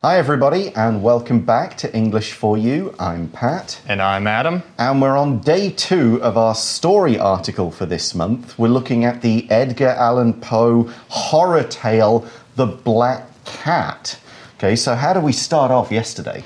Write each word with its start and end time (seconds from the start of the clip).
Hi, 0.00 0.16
everybody, 0.18 0.68
and 0.76 1.02
welcome 1.02 1.40
back 1.44 1.76
to 1.78 1.92
English 1.92 2.32
for 2.32 2.56
You. 2.56 2.94
I'm 3.00 3.26
Pat. 3.30 3.80
And 3.88 4.00
I'm 4.00 4.28
Adam. 4.28 4.62
And 4.78 5.02
we're 5.02 5.16
on 5.16 5.40
day 5.40 5.70
two 5.70 6.22
of 6.22 6.36
our 6.38 6.54
story 6.54 7.18
article 7.18 7.72
for 7.72 7.84
this 7.84 8.14
month. 8.14 8.56
We're 8.56 8.68
looking 8.68 9.04
at 9.04 9.22
the 9.22 9.50
Edgar 9.50 9.88
Allan 9.88 10.34
Poe 10.34 10.84
horror 11.08 11.64
tale, 11.64 12.24
The 12.54 12.66
Black 12.66 13.26
Cat. 13.44 14.20
Okay, 14.58 14.76
so 14.76 14.94
how 14.94 15.12
do 15.14 15.20
we 15.20 15.32
start 15.32 15.72
off 15.72 15.90
yesterday? 15.90 16.44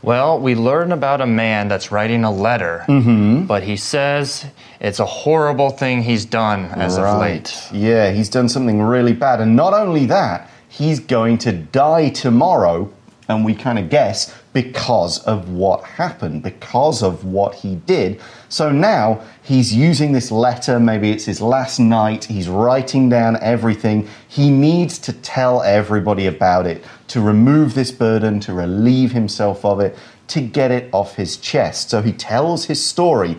Well, 0.00 0.40
we 0.40 0.54
learn 0.54 0.90
about 0.92 1.20
a 1.20 1.26
man 1.26 1.68
that's 1.68 1.92
writing 1.92 2.24
a 2.24 2.30
letter, 2.30 2.86
Mm-hmm. 2.88 3.44
but 3.44 3.62
he 3.62 3.76
says 3.76 4.46
it's 4.80 5.00
a 5.00 5.04
horrible 5.04 5.68
thing 5.68 6.02
he's 6.02 6.24
done 6.24 6.64
as 6.80 6.96
of 6.96 7.18
late. 7.20 7.54
Yeah, 7.72 8.10
he's 8.10 8.30
done 8.30 8.48
something 8.48 8.80
really 8.80 9.12
bad. 9.12 9.42
And 9.42 9.54
not 9.54 9.74
only 9.74 10.06
that, 10.06 10.48
he's 10.70 11.00
going 11.00 11.36
to 11.38 11.52
die 11.52 12.08
tomorrow, 12.08 12.90
and 13.28 13.44
we 13.44 13.54
kind 13.54 13.78
of 13.78 13.90
guess 13.90 14.34
because 14.52 15.22
of 15.24 15.50
what 15.50 15.84
happened, 15.84 16.42
because 16.42 17.02
of 17.02 17.24
what 17.24 17.54
he 17.54 17.76
did. 17.76 18.20
So 18.48 18.72
now 18.72 19.22
he's 19.42 19.72
using 19.72 20.12
this 20.12 20.32
letter, 20.32 20.80
maybe 20.80 21.10
it's 21.10 21.26
his 21.26 21.40
last 21.40 21.78
night, 21.78 22.24
he's 22.24 22.48
writing 22.48 23.08
down 23.08 23.36
everything. 23.40 24.08
He 24.26 24.50
needs 24.50 24.98
to 25.00 25.12
tell 25.12 25.62
everybody 25.62 26.26
about 26.26 26.66
it, 26.66 26.82
to 27.08 27.20
remove 27.20 27.74
this 27.74 27.92
burden, 27.92 28.40
to 28.40 28.52
relieve 28.52 29.12
himself 29.12 29.64
of 29.64 29.78
it, 29.78 29.96
to 30.28 30.40
get 30.40 30.70
it 30.70 30.88
off 30.92 31.14
his 31.16 31.36
chest. 31.36 31.90
So 31.90 32.02
he 32.02 32.12
tells 32.12 32.64
his 32.64 32.84
story, 32.84 33.36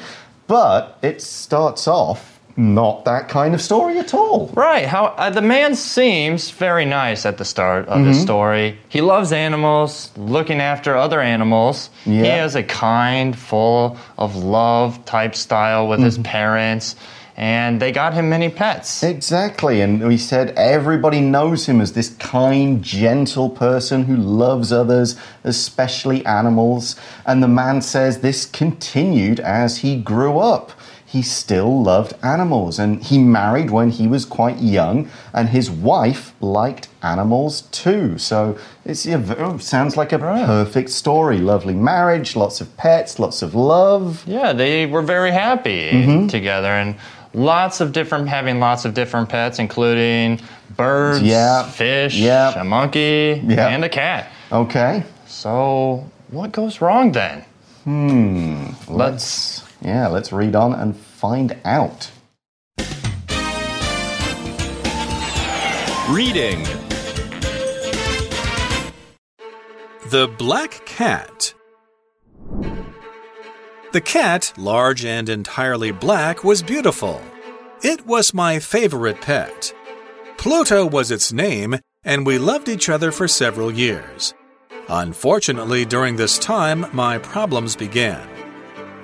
but 0.48 0.98
it 1.02 1.22
starts 1.22 1.88
off 1.88 2.31
not 2.58 3.06
that 3.06 3.30
kind 3.30 3.54
of 3.54 3.62
story 3.62 3.98
at 4.00 4.14
all. 4.14 4.48
Right. 4.54 4.86
How 4.86 5.06
uh, 5.18 5.30
the 5.30 5.42
man 5.42 5.76
seems 5.76 6.52
very 6.52 6.86
nice 6.86 7.26
at 7.26 7.38
the 7.38 7.46
start 7.46 7.88
of 7.88 8.06
his 8.06 8.18
Mm-hmm. 8.18 8.24
story. 8.24 8.78
He 8.90 9.02
loves 9.02 9.32
animals, 9.32 10.12
looking 10.18 10.60
after 10.62 10.96
other 10.96 11.22
animals. 11.22 11.90
He 12.04 12.18
has 12.20 12.56
a 12.56 12.64
kind, 12.64 13.38
full 13.38 13.98
of 14.18 14.36
love 14.36 15.04
type 15.06 15.36
style 15.36 15.88
with 15.88 16.00
Mm-hmm. 16.00 16.06
his 16.06 16.18
parents, 16.20 16.96
and 17.38 17.82
they 17.82 17.92
got 17.92 18.14
him 18.14 18.30
many 18.30 18.50
pets. 18.50 19.02
Exactly, 19.04 19.82
and 19.82 20.06
we 20.06 20.18
said 20.18 20.50
everybody 20.58 21.22
knows 21.22 21.66
him 21.66 21.80
as 21.82 21.94
this 21.94 22.10
kind, 22.18 22.84
gentle 22.84 23.50
person 23.50 24.04
who 24.04 24.16
loves 24.18 24.72
others, 24.72 25.16
especially 25.44 26.26
animals. 26.26 26.96
And 27.26 27.42
the 27.42 27.48
man 27.48 27.82
says 27.82 28.20
this 28.20 28.46
continued 28.46 29.40
as 29.40 29.78
he 29.78 29.96
grew 29.96 30.40
up. 30.40 30.72
He 31.12 31.22
still 31.22 31.84
loved 31.84 32.14
animals, 32.24 32.80
and 32.80 33.04
he 33.04 33.20
married 33.20 33.70
when 33.70 33.90
he 33.92 34.08
was 34.08 34.24
quite 34.24 34.60
young, 34.60 35.10
and 35.34 35.50
his 35.50 35.70
wife 35.70 36.34
liked 36.40 36.88
animals 37.04 37.64
too. 37.72 38.18
So 38.18 38.58
it's, 38.86 39.06
it 39.06 39.62
sounds 39.62 39.98
like 39.98 40.14
a 40.14 40.20
perfect 40.20 40.90
story. 40.90 41.40
Lovely 41.40 41.74
marriage, 41.74 42.38
lots 42.38 42.62
of 42.62 42.68
pets, 42.78 43.20
lots 43.20 43.42
of 43.42 43.54
love. 43.54 44.24
Yeah, 44.26 44.54
they 44.54 44.86
were 44.86 45.02
very 45.02 45.32
happy 45.32 45.92
Mm-hmm. 45.92 46.28
together 46.28 46.70
and 46.70 46.96
lots 47.34 47.82
of 47.82 47.92
different 47.92 48.30
having 48.30 48.60
lots 48.62 48.86
of 48.86 48.94
different 48.94 49.28
pets 49.30 49.60
including 49.60 50.40
birds, 50.78 51.22
Yeah, 51.22 51.64
fish, 51.70 52.16
yeah. 52.16 52.60
a 52.60 52.64
monkey, 52.64 53.42
Yeah. 53.46 53.68
and 53.68 53.84
a 53.84 53.90
cat. 53.90 54.32
Okay, 54.52 55.04
So, 55.28 56.06
what 56.30 56.52
goes 56.54 56.80
wrong 56.82 57.12
then? 57.12 57.44
Hmm. 57.84 58.68
Let's 58.88 59.64
yeah, 59.82 60.08
let's 60.08 60.32
read 60.32 60.56
on 60.56 60.74
and 60.74 60.96
find 60.96 61.58
out. 61.66 62.12
Reading 66.10 66.64
The 70.10 70.28
Black 70.38 70.86
Cat. 70.86 71.54
The 73.94 74.02
cat, 74.02 74.54
large 74.58 75.04
and 75.04 75.28
entirely 75.28 75.92
black, 75.92 76.44
was 76.44 76.62
beautiful. 76.62 77.22
It 77.84 78.06
was 78.06 78.34
my 78.34 78.60
favorite 78.60 79.20
pet. 79.22 79.74
Pluto 80.38 80.86
was 80.86 81.12
its 81.12 81.34
name, 81.34 81.78
and 82.04 82.26
we 82.26 82.38
loved 82.38 82.70
each 82.70 82.90
other 82.90 83.12
for 83.12 83.28
several 83.28 83.72
years. 83.72 84.34
Unfortunately, 84.90 85.86
during 85.86 86.16
this 86.16 86.38
time, 86.40 86.86
my 86.94 87.18
problems 87.18 87.76
began. 87.76 88.41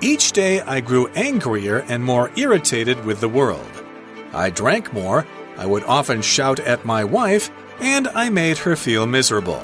Each 0.01 0.31
day 0.31 0.61
I 0.61 0.79
grew 0.79 1.07
angrier 1.15 1.79
and 1.87 2.03
more 2.03 2.31
irritated 2.35 3.03
with 3.03 3.19
the 3.19 3.29
world. 3.29 3.83
I 4.31 4.51
drank 4.51 4.93
more, 4.93 5.25
I 5.57 5.65
would 5.65 5.83
often 5.85 6.21
shout 6.21 6.59
at 6.59 6.85
my 6.85 7.03
wife, 7.03 7.49
and 7.79 8.07
I 8.09 8.29
made 8.29 8.59
her 8.59 8.75
feel 8.75 9.07
miserable. 9.07 9.61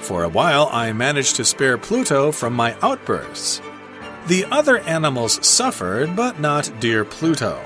For 0.00 0.24
a 0.24 0.28
while, 0.28 0.68
I 0.72 0.92
managed 0.92 1.36
to 1.36 1.44
spare 1.44 1.78
Pluto 1.78 2.32
from 2.32 2.54
my 2.54 2.76
outbursts. 2.82 3.62
The 4.26 4.44
other 4.46 4.78
animals 4.78 5.44
suffered, 5.46 6.16
but 6.16 6.40
not 6.40 6.72
dear 6.80 7.04
Pluto. 7.04 7.62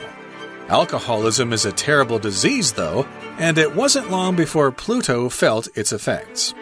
Alcoholism 0.69 1.53
is 1.53 1.65
a 1.65 1.73
terrible 1.73 2.19
disease, 2.19 2.73
though, 2.73 3.07
and 3.39 3.57
it 3.57 3.75
wasn't 3.75 4.11
long 4.11 4.37
before 4.37 4.71
Pluto 4.71 5.29
felt 5.29 5.69
its 5.75 5.93
effects. 5.93 6.55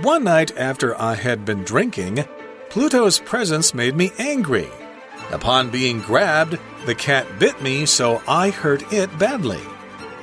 One 0.00 0.24
night 0.24 0.56
after 0.56 0.98
I 1.00 1.14
had 1.14 1.44
been 1.44 1.62
drinking, 1.62 2.24
Pluto's 2.72 3.18
presence 3.18 3.74
made 3.74 3.94
me 3.94 4.12
angry. 4.16 4.70
Upon 5.30 5.68
being 5.68 6.00
grabbed, 6.00 6.58
the 6.86 6.94
cat 6.94 7.38
bit 7.38 7.60
me, 7.60 7.84
so 7.84 8.22
I 8.26 8.48
hurt 8.48 8.90
it 8.90 9.18
badly. 9.18 9.60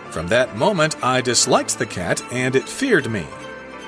From 0.10 0.30
that 0.30 0.58
moment, 0.58 0.96
I 1.04 1.22
disliked 1.22 1.78
the 1.78 1.86
cat 1.86 2.24
and 2.34 2.56
it 2.56 2.68
feared 2.68 3.08
me. 3.08 3.28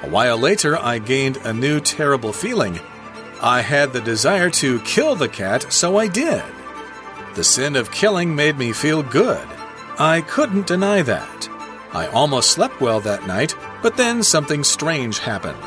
A 0.03 0.09
while 0.09 0.37
later, 0.37 0.77
I 0.77 0.99
gained 0.99 1.37
a 1.37 1.51
new 1.51 1.79
terrible 1.79 2.31
feeling. 2.33 2.79
I 3.41 3.61
had 3.61 3.93
the 3.93 4.01
desire 4.01 4.51
to 4.51 4.79
kill 4.81 5.15
the 5.15 5.27
cat, 5.27 5.73
so 5.73 5.97
I 5.97 6.07
did. 6.07 6.43
The 7.33 7.43
sin 7.43 7.75
of 7.75 7.91
killing 7.91 8.35
made 8.35 8.59
me 8.59 8.73
feel 8.73 9.01
good. 9.01 9.47
I 9.97 10.21
couldn't 10.21 10.67
deny 10.67 11.01
that. 11.01 11.49
I 11.93 12.05
almost 12.13 12.51
slept 12.51 12.79
well 12.79 12.99
that 12.99 13.25
night, 13.25 13.55
but 13.81 13.97
then 13.97 14.21
something 14.21 14.63
strange 14.63 15.17
happened. 15.17 15.57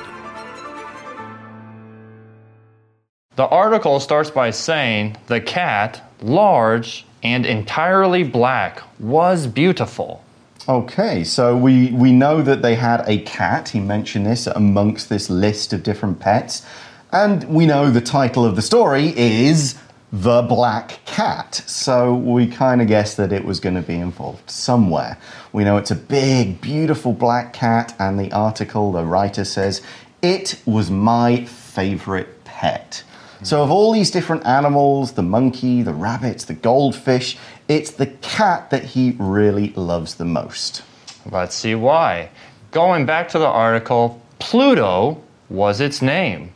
The 3.37 3.49
article 3.49 3.99
starts 3.99 4.31
by 4.31 4.50
saying 4.50 5.17
the 5.27 5.41
cat, 5.41 6.09
large 6.22 7.05
and 7.22 7.45
entirely 7.45 8.22
black, 8.22 8.81
was 9.00 9.49
beautiful. 9.49 10.22
Okay, 10.69 11.25
so 11.25 11.56
we, 11.56 11.91
we 11.91 12.12
know 12.12 12.43
that 12.43 12.62
they 12.62 12.77
had 12.77 13.03
a 13.09 13.19
cat. 13.19 13.71
He 13.71 13.81
mentioned 13.81 14.25
this 14.25 14.47
amongst 14.47 15.09
this 15.09 15.28
list 15.28 15.73
of 15.73 15.83
different 15.83 16.21
pets. 16.21 16.65
And 17.12 17.43
we 17.44 17.67
know 17.67 17.91
the 17.91 18.00
title 18.00 18.44
of 18.44 18.55
the 18.55 18.62
story 18.62 19.12
is 19.17 19.78
The 20.12 20.43
Black 20.43 21.05
Cat. 21.05 21.56
So 21.67 22.15
we 22.15 22.47
kind 22.47 22.81
of 22.81 22.87
guessed 22.87 23.17
that 23.17 23.33
it 23.33 23.44
was 23.44 23.59
going 23.59 23.75
to 23.75 23.83
be 23.83 23.97
involved 23.97 24.49
somewhere. 24.49 25.19
We 25.53 25.65
know 25.65 25.77
it's 25.77 25.91
a 25.91 25.97
big, 25.97 26.61
beautiful 26.61 27.12
black 27.12 27.53
cat, 27.53 27.94
and 27.99 28.19
the 28.19 28.33
article, 28.33 28.93
the 28.93 29.05
writer 29.05 29.44
says, 29.44 29.83
it 30.23 30.61
was 30.65 30.91
my 30.91 31.44
favorite 31.44 32.44
pet. 32.44 33.03
So, 33.44 33.62
of 33.62 33.71
all 33.71 33.93
these 33.93 34.10
different 34.10 34.47
animals 34.47 35.12
the 35.12 35.22
monkey, 35.22 35.82
the 35.82 35.93
rabbits, 35.93 36.47
the 36.47 36.55
goldfish 36.55 37.37
it's 37.69 37.93
the 37.93 38.06
cat 38.06 38.71
that 38.71 38.84
he 38.84 39.16
really 39.19 39.71
loves 39.71 40.16
the 40.16 40.25
most. 40.25 40.82
Let's 41.31 41.55
see 41.55 41.75
why. 41.75 42.31
Going 42.71 43.06
back 43.06 43.28
to 43.31 43.38
the 43.38 43.47
article, 43.47 44.21
Pluto 44.38 45.22
was 45.49 45.81
its 45.81 46.03
name, 46.03 46.53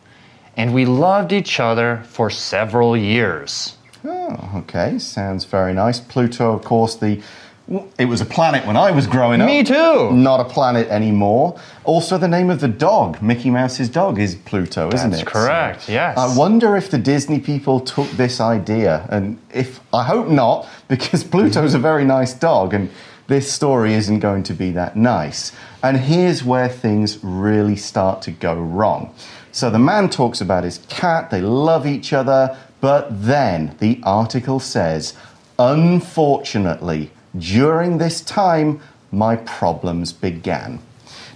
and 0.57 0.75
we 0.75 0.85
loved 0.85 1.33
each 1.33 1.61
other 1.61 2.03
for 2.07 2.29
several 2.29 2.97
years. 2.97 3.77
Oh, 4.05 4.51
okay, 4.57 4.99
sounds 4.99 5.45
very 5.45 5.73
nice. 5.73 6.01
Pluto, 6.01 6.53
of 6.53 6.65
course, 6.65 6.97
the 6.97 7.23
it 7.99 8.07
was 8.07 8.21
a 8.21 8.25
planet 8.25 8.67
when 8.67 8.77
I 8.77 8.91
was 8.91 9.07
growing 9.07 9.41
up. 9.41 9.47
Me 9.47 9.63
too. 9.63 10.11
Not 10.13 10.41
a 10.41 10.45
planet 10.45 10.89
anymore. 10.89 11.61
Also, 11.85 12.17
the 12.17 12.29
name 12.29 12.49
of 12.49 12.61
the 12.61 12.69
dog, 12.69 13.21
Mickey 13.21 13.51
Mouse's 13.51 13.89
dog, 13.91 14.19
is 14.19 14.35
Pluto, 14.35 14.91
isn't 14.93 15.11
That's 15.11 15.23
it? 15.23 15.27
correct, 15.27 15.89
yes. 15.89 16.17
I 16.17 16.35
wonder 16.37 16.77
if 16.77 16.91
the 16.91 16.99
Disney 16.99 17.41
people 17.41 17.81
took 17.81 18.09
this 18.13 18.41
idea, 18.41 19.07
and 19.11 19.39
if 19.53 19.81
I 19.93 20.05
hope 20.05 20.29
not, 20.29 20.67
because 20.89 21.25
Pluto's 21.25 21.75
a 21.75 21.79
very 21.79 22.05
nice 22.05 22.33
dog, 22.33 22.73
and 22.73 22.91
this 23.27 23.53
story 23.53 23.93
isn't 23.93 24.21
going 24.21 24.43
to 24.45 24.55
be 24.55 24.71
that 24.73 24.97
nice. 24.97 25.53
And 25.83 25.99
here's 25.99 26.43
where 26.43 26.69
things 26.69 27.19
really 27.23 27.77
start 27.77 28.23
to 28.23 28.31
go 28.31 28.55
wrong. 28.55 29.15
So 29.53 29.69
the 29.69 29.79
man 29.79 30.09
talks 30.09 30.41
about 30.41 30.65
his 30.65 30.79
cat, 30.89 31.31
they 31.31 31.43
love 31.43 31.87
each 31.87 32.15
other, 32.15 32.57
but 32.81 33.09
then 33.11 33.77
the 33.79 34.01
article 34.05 34.61
says, 34.61 35.15
unfortunately, 35.59 37.11
during 37.37 37.99
this 37.99 38.21
time, 38.21 38.81
my 39.11 39.37
problems 39.37 40.13
began. 40.13 40.81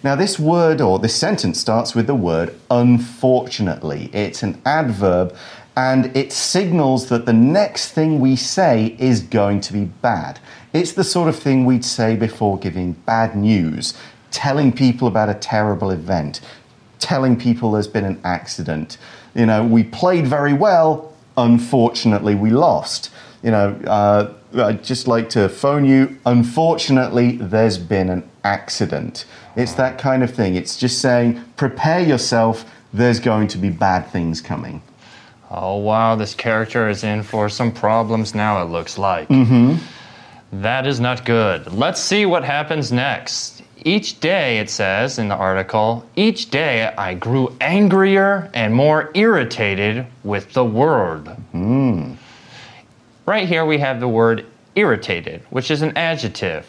Now, 0.04 0.16
this 0.16 0.38
word 0.38 0.80
or 0.80 0.98
this 0.98 1.14
sentence 1.14 1.60
starts 1.60 1.94
with 1.94 2.06
the 2.06 2.14
word 2.14 2.54
unfortunately. 2.70 4.10
It's 4.12 4.42
an 4.42 4.60
adverb 4.64 5.34
and 5.76 6.14
it 6.16 6.32
signals 6.32 7.08
that 7.08 7.24
the 7.24 7.32
next 7.32 7.92
thing 7.92 8.20
we 8.20 8.36
say 8.36 8.96
is 8.98 9.22
going 9.22 9.60
to 9.62 9.72
be 9.72 9.84
bad. 9.84 10.38
It's 10.72 10.92
the 10.92 11.04
sort 11.04 11.28
of 11.28 11.36
thing 11.36 11.64
we'd 11.64 11.84
say 11.84 12.16
before 12.16 12.58
giving 12.58 12.92
bad 12.92 13.36
news, 13.36 13.94
telling 14.30 14.72
people 14.72 15.08
about 15.08 15.28
a 15.28 15.34
terrible 15.34 15.90
event, 15.90 16.40
telling 16.98 17.38
people 17.38 17.72
there's 17.72 17.88
been 17.88 18.04
an 18.04 18.20
accident. 18.24 18.98
You 19.34 19.46
know, 19.46 19.64
we 19.64 19.82
played 19.82 20.26
very 20.26 20.52
well, 20.52 21.12
unfortunately, 21.36 22.34
we 22.34 22.50
lost. 22.50 23.10
You 23.42 23.50
know, 23.52 23.80
uh, 23.86 24.34
I'd 24.54 24.84
just 24.84 25.08
like 25.08 25.30
to 25.30 25.48
phone 25.48 25.84
you. 25.84 26.18
Unfortunately, 26.26 27.36
there's 27.36 27.78
been 27.78 28.08
an 28.10 28.28
accident. 28.44 29.24
It's 29.56 29.74
that 29.74 29.98
kind 29.98 30.22
of 30.22 30.32
thing. 30.32 30.56
It's 30.56 30.76
just 30.76 31.00
saying, 31.00 31.42
prepare 31.56 32.00
yourself, 32.00 32.64
there's 32.92 33.20
going 33.20 33.48
to 33.48 33.58
be 33.58 33.70
bad 33.70 34.06
things 34.08 34.40
coming. 34.40 34.82
Oh, 35.50 35.76
wow, 35.76 36.14
this 36.16 36.34
character 36.34 36.88
is 36.88 37.04
in 37.04 37.22
for 37.22 37.48
some 37.48 37.72
problems 37.72 38.34
now, 38.34 38.62
it 38.62 38.66
looks 38.66 38.96
like. 38.96 39.28
Mm-hmm. 39.28 39.76
That 40.62 40.86
is 40.86 41.00
not 41.00 41.24
good. 41.24 41.72
Let's 41.72 42.00
see 42.00 42.26
what 42.26 42.44
happens 42.44 42.92
next. 42.92 43.62
Each 43.84 44.20
day, 44.20 44.58
it 44.58 44.70
says 44.70 45.18
in 45.18 45.28
the 45.28 45.34
article, 45.34 46.06
each 46.14 46.50
day 46.50 46.86
I 46.96 47.14
grew 47.14 47.56
angrier 47.60 48.50
and 48.54 48.74
more 48.74 49.10
irritated 49.14 50.06
with 50.22 50.52
the 50.52 50.64
world. 50.64 51.28
Mm. 51.52 52.16
Right 53.24 53.48
here, 53.48 53.64
we 53.64 53.78
have 53.78 54.00
the 54.00 54.08
word 54.08 54.46
irritated, 54.74 55.42
which 55.50 55.70
is 55.70 55.82
an 55.82 55.96
adjective. 55.96 56.66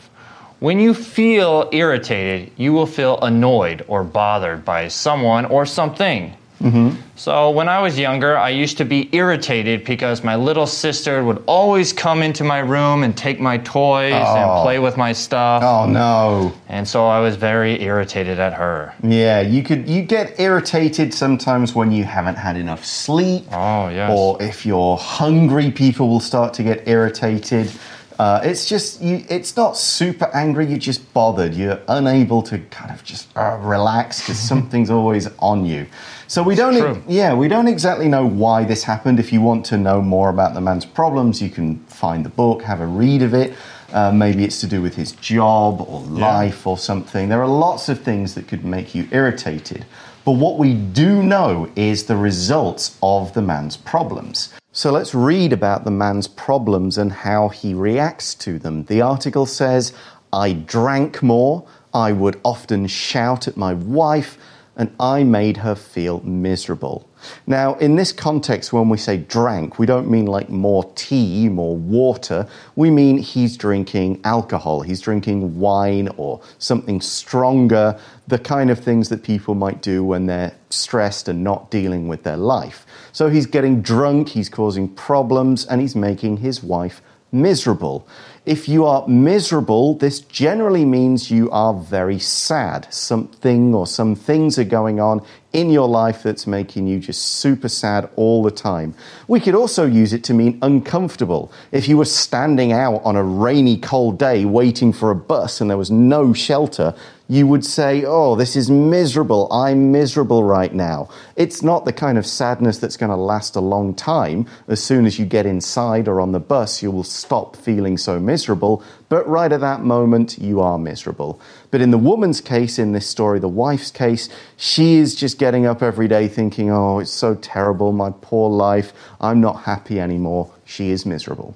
When 0.60 0.80
you 0.80 0.94
feel 0.94 1.68
irritated, 1.72 2.52
you 2.58 2.74
will 2.74 2.86
feel 2.86 3.20
annoyed 3.22 3.84
or 3.88 4.04
bothered 4.04 4.64
by 4.64 4.88
someone 4.88 5.46
or 5.46 5.66
something. 5.66 6.36
Mm-hmm. 6.62 6.96
So, 7.16 7.52
when 7.52 7.68
I 7.70 7.80
was 7.82 8.00
younger, 8.00 8.38
I 8.38 8.50
used 8.50 8.78
to 8.78 8.86
be 8.86 9.10
irritated 9.14 9.84
because 9.86 10.24
my 10.24 10.36
little 10.36 10.66
sister 10.66 11.24
would 11.24 11.44
always 11.46 11.92
come 11.94 12.22
into 12.24 12.44
my 12.44 12.60
room 12.60 13.04
and 13.04 13.16
take 13.16 13.40
my 13.40 13.58
toys 13.60 14.14
Oh. 14.16 14.36
and 14.38 14.64
play 14.64 14.80
with 14.80 14.96
my 14.98 15.12
stuff. 15.14 15.62
Oh 15.64 15.86
no. 15.86 16.54
And 16.70 16.88
so 16.88 17.06
I 17.08 17.20
was 17.20 17.36
very 17.36 17.82
irritated 17.82 18.40
at 18.40 18.54
her. 18.54 18.94
Yeah, 19.04 19.42
you 19.42 19.62
could 19.64 19.88
you 19.88 20.02
get 20.04 20.40
irritated 20.40 21.14
sometimes 21.14 21.76
when 21.76 21.92
you 21.92 22.04
haven't 22.04 22.36
had 22.38 22.56
enough 22.58 22.84
sleep. 22.86 23.44
Oh, 23.52 23.90
yes. 23.90 24.10
Or 24.12 24.42
if 24.42 24.66
you're 24.66 24.98
hungry, 24.98 25.70
people 25.72 26.08
will 26.10 26.20
start 26.22 26.54
to 26.56 26.64
get 26.64 26.88
irritated. 26.88 27.72
Uh, 28.20 28.42
it's 28.44 28.68
just 28.68 29.02
you. 29.02 29.26
It's 29.30 29.56
not 29.56 29.78
super 29.78 30.30
angry. 30.34 30.66
You're 30.66 30.78
just 30.78 31.14
bothered. 31.14 31.54
You're 31.54 31.80
unable 31.88 32.42
to 32.44 32.60
kind 32.70 32.92
of 32.92 33.04
just 33.04 33.36
uh, 33.36 33.58
relax 33.62 34.22
because 34.22 34.40
something's 34.52 34.90
always 34.90 35.28
on 35.40 35.66
you. 35.66 35.88
So 36.28 36.44
we 36.44 36.56
don't. 36.56 36.78
true. 36.78 37.04
Yeah, 37.08 37.34
we 37.34 37.48
don't 37.48 37.68
exactly 37.68 38.08
know 38.08 38.26
why 38.26 38.64
this 38.64 38.84
happened. 38.84 39.20
If 39.20 39.34
you 39.34 39.42
want 39.42 39.66
to 39.68 39.78
know 39.78 40.02
more 40.02 40.30
about 40.30 40.54
the 40.54 40.62
man's 40.62 40.86
problems, 40.86 41.42
you 41.42 41.50
can 41.50 41.80
find 41.86 42.26
the 42.26 42.30
book, 42.30 42.62
have 42.64 42.82
a 42.82 42.88
read 42.88 43.22
of 43.22 43.34
it. 43.34 43.56
Uh, 43.92 44.12
maybe 44.12 44.44
it's 44.44 44.60
to 44.62 44.68
do 44.68 44.82
with 44.82 44.96
his 44.96 45.12
job 45.12 45.80
or 45.82 46.02
life 46.02 46.66
or 46.66 46.80
something. 46.80 47.30
There 47.30 47.42
are 47.42 47.48
lots 47.48 47.90
of 47.90 48.02
things 48.02 48.34
that 48.34 48.48
could 48.48 48.66
make 48.66 48.96
you 48.96 49.08
irritated. 49.12 49.86
But 50.26 50.32
what 50.32 50.58
we 50.58 50.74
do 50.74 51.22
know 51.22 51.70
is 51.76 52.06
the 52.06 52.16
results 52.16 52.98
of 53.04 53.34
the 53.34 53.42
man's 53.42 53.78
problems. 53.78 54.54
So 54.76 54.92
let's 54.92 55.14
read 55.14 55.54
about 55.54 55.84
the 55.84 55.92
man's 55.92 56.28
problems 56.28 56.98
and 56.98 57.12
how 57.12 57.50
he 57.50 57.76
reacts 57.76 58.34
to 58.36 58.58
them. 58.58 58.86
The 58.86 59.04
article 59.04 59.46
says, 59.46 59.94
I 60.34 60.54
drank 60.54 61.22
more, 61.22 61.68
I 61.94 62.12
would 62.12 62.42
often 62.44 62.88
shout 62.88 63.48
at 63.48 63.56
my 63.56 63.76
wife, 63.76 64.36
and 64.76 64.92
I 65.00 65.26
made 65.26 65.58
her 65.58 65.76
feel 65.76 66.22
miserable. 66.22 67.08
Now, 67.48 67.76
in 67.76 67.96
this 67.96 68.12
context, 68.12 68.74
when 68.74 68.90
we 68.90 68.98
say 68.98 69.18
drank, 69.18 69.80
we 69.80 69.86
don't 69.86 70.10
mean 70.10 70.26
like 70.26 70.50
more 70.50 70.84
tea, 70.96 71.50
more 71.50 71.76
water. 71.76 72.48
We 72.76 72.90
mean 72.90 73.18
he's 73.18 73.58
drinking 73.58 74.22
alcohol, 74.24 74.82
he's 74.82 75.02
drinking 75.02 75.60
wine 75.60 76.10
or 76.18 76.42
something 76.58 77.02
stronger, 77.02 78.00
the 78.28 78.40
kind 78.40 78.70
of 78.70 78.80
things 78.80 79.10
that 79.10 79.24
people 79.24 79.56
might 79.56 79.82
do 79.82 80.04
when 80.04 80.26
they're 80.26 80.56
stressed 80.70 81.28
and 81.28 81.44
not 81.44 81.70
dealing 81.70 82.08
with 82.08 82.24
their 82.24 82.38
life. 82.38 82.86
So 83.12 83.30
he's 83.30 83.46
getting 83.46 83.82
drunk, 83.82 84.30
he's 84.30 84.50
causing 84.50 84.88
problems, 84.88 85.66
and 85.66 85.82
he's 85.82 85.96
making 85.96 86.38
his 86.38 86.64
wife 86.64 87.02
miserable. 87.34 88.08
If 88.46 88.70
you 88.70 88.86
are 88.86 89.08
miserable, 89.08 89.96
this 89.96 90.20
generally 90.20 90.86
means 90.86 91.32
you 91.32 91.50
are 91.52 91.74
very 91.74 92.20
sad. 92.20 92.94
Something 92.94 93.74
or 93.74 93.88
some 93.88 94.16
things 94.16 94.60
are 94.60 94.64
going 94.64 95.00
on 95.00 95.26
in 95.54 95.70
your 95.70 95.88
life 95.88 96.24
that's 96.24 96.48
making 96.48 96.88
you 96.88 97.00
just 97.00 97.22
super 97.22 97.70
sad 97.70 98.10
all 98.16 98.44
the 98.44 98.52
time. 98.52 98.96
We 99.28 99.40
could 99.40 99.56
also 99.56 99.86
use 99.86 100.12
it 100.12 100.24
to 100.26 100.34
mean 100.34 100.58
uncomfortable. 100.62 101.52
If 101.72 101.88
you 101.88 101.98
were 101.98 102.06
standing 102.06 102.72
out 102.72 103.02
on 103.04 103.16
a 103.16 103.24
rainy, 103.24 103.78
cold 103.78 104.18
day 104.18 104.46
waiting 104.46 104.92
for 104.92 105.12
a 105.12 105.16
bus 105.16 105.62
and 105.62 105.70
there 105.70 105.78
was 105.78 105.92
no 105.92 106.34
shelter, 106.34 106.96
you 107.30 107.48
would 107.48 107.64
say, 107.64 108.04
Oh, 108.06 108.36
this 108.36 108.56
is 108.56 108.70
miserable. 108.70 109.48
I'm 109.52 109.92
miserable 109.92 110.44
right 110.44 110.74
now. 110.74 111.10
It's 111.36 111.64
not 111.64 111.86
the 111.86 111.94
kind 111.94 112.18
of 112.18 112.26
sadness 112.26 112.80
that's 112.80 112.98
going 112.98 113.12
to 113.12 113.16
last 113.16 113.56
a 113.56 113.62
long 113.62 113.96
time. 113.96 114.46
As 114.68 114.84
soon 114.84 115.06
as 115.06 115.18
you 115.18 115.26
get 115.26 115.46
inside 115.46 116.08
or 116.08 116.20
on 116.20 116.32
the 116.32 116.40
bus, 116.40 116.84
you 116.84 116.92
will 116.92 117.04
stop 117.04 117.56
feeling 117.56 117.98
so 117.98 118.20
miserable. 118.20 118.84
But 119.14 119.28
right 119.28 119.52
at 119.52 119.60
that 119.60 119.82
moment, 119.82 120.40
you 120.40 120.60
are 120.60 120.80
miserable. 120.80 121.40
But 121.70 121.82
in 121.82 121.92
the 121.92 122.00
woman's 122.00 122.42
case, 122.42 122.80
in 122.80 122.94
this 122.94 123.06
story, 123.06 123.38
the 123.38 123.48
wife's 123.48 123.92
case, 123.92 124.28
she 124.58 124.96
is 124.96 125.14
just 125.14 125.38
getting 125.38 125.68
up 125.68 125.84
every 125.84 126.08
day 126.08 126.28
thinking, 126.28 126.72
Oh, 126.72 126.98
it's 126.98 127.12
so 127.12 127.36
terrible. 127.36 127.92
My 127.92 128.12
poor 128.22 128.50
life. 128.50 128.92
I'm 129.22 129.40
not 129.40 129.66
happy 129.66 130.00
anymore. 130.00 130.50
She 130.66 130.90
is 130.90 131.06
miserable. 131.06 131.56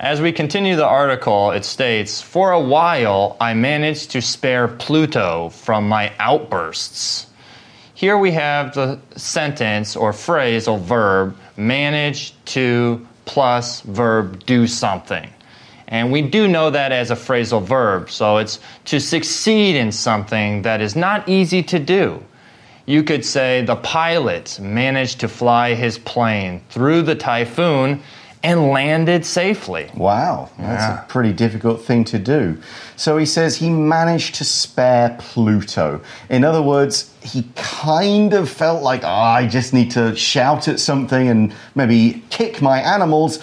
As 0.00 0.20
we 0.20 0.32
continue 0.32 0.74
the 0.74 0.84
article, 0.84 1.52
it 1.52 1.64
states 1.64 2.20
For 2.20 2.50
a 2.50 2.60
while, 2.60 3.36
I 3.40 3.54
managed 3.54 4.10
to 4.10 4.20
spare 4.20 4.66
Pluto 4.66 5.50
from 5.50 5.88
my 5.88 6.12
outbursts. 6.18 7.28
Here 7.94 8.18
we 8.18 8.32
have 8.32 8.74
the 8.74 8.98
sentence 9.14 9.94
or 9.94 10.10
phrasal 10.10 10.80
verb 10.80 11.36
manage 11.56 12.34
to 12.46 13.06
plus 13.26 13.82
verb 13.82 14.44
do 14.44 14.66
something. 14.66 15.30
And 15.90 16.12
we 16.12 16.22
do 16.22 16.46
know 16.46 16.70
that 16.70 16.92
as 16.92 17.10
a 17.10 17.16
phrasal 17.16 17.62
verb, 17.62 18.10
so 18.10 18.38
it's 18.38 18.60
to 18.86 19.00
succeed 19.00 19.74
in 19.76 19.90
something 19.90 20.62
that 20.62 20.80
is 20.80 20.94
not 20.94 21.28
easy 21.28 21.62
to 21.64 21.78
do. 21.78 22.22
You 22.86 23.02
could 23.02 23.24
say 23.24 23.62
the 23.64 23.76
pilot 23.76 24.58
managed 24.60 25.20
to 25.20 25.28
fly 25.28 25.74
his 25.74 25.98
plane 25.98 26.62
through 26.70 27.02
the 27.02 27.14
typhoon 27.16 28.02
and 28.42 28.70
landed 28.70 29.26
safely. 29.26 29.90
Wow, 29.94 30.48
that's 30.58 30.82
Yeah. 30.82 31.00
a 31.00 31.08
pretty 31.08 31.32
difficult 31.34 31.84
thing 31.84 32.04
to 32.04 32.18
do. 32.18 32.56
So 32.96 33.18
he 33.18 33.26
says 33.26 33.56
he 33.56 33.68
managed 33.68 34.36
to 34.36 34.44
spare 34.44 35.14
Pluto. 35.18 36.00
In 36.30 36.42
other 36.42 36.62
words, 36.62 37.10
he 37.22 37.44
kind 37.54 38.32
of 38.32 38.48
felt 38.48 38.82
like, 38.82 39.02
"Ah, 39.04 39.34
I 39.34 39.46
just 39.46 39.74
need 39.74 39.90
to 39.90 40.16
shout 40.16 40.68
at 40.68 40.80
something 40.80 41.28
and 41.28 41.52
maybe 41.74 42.22
kick 42.30 42.62
my 42.62 42.80
animals, 42.80 43.40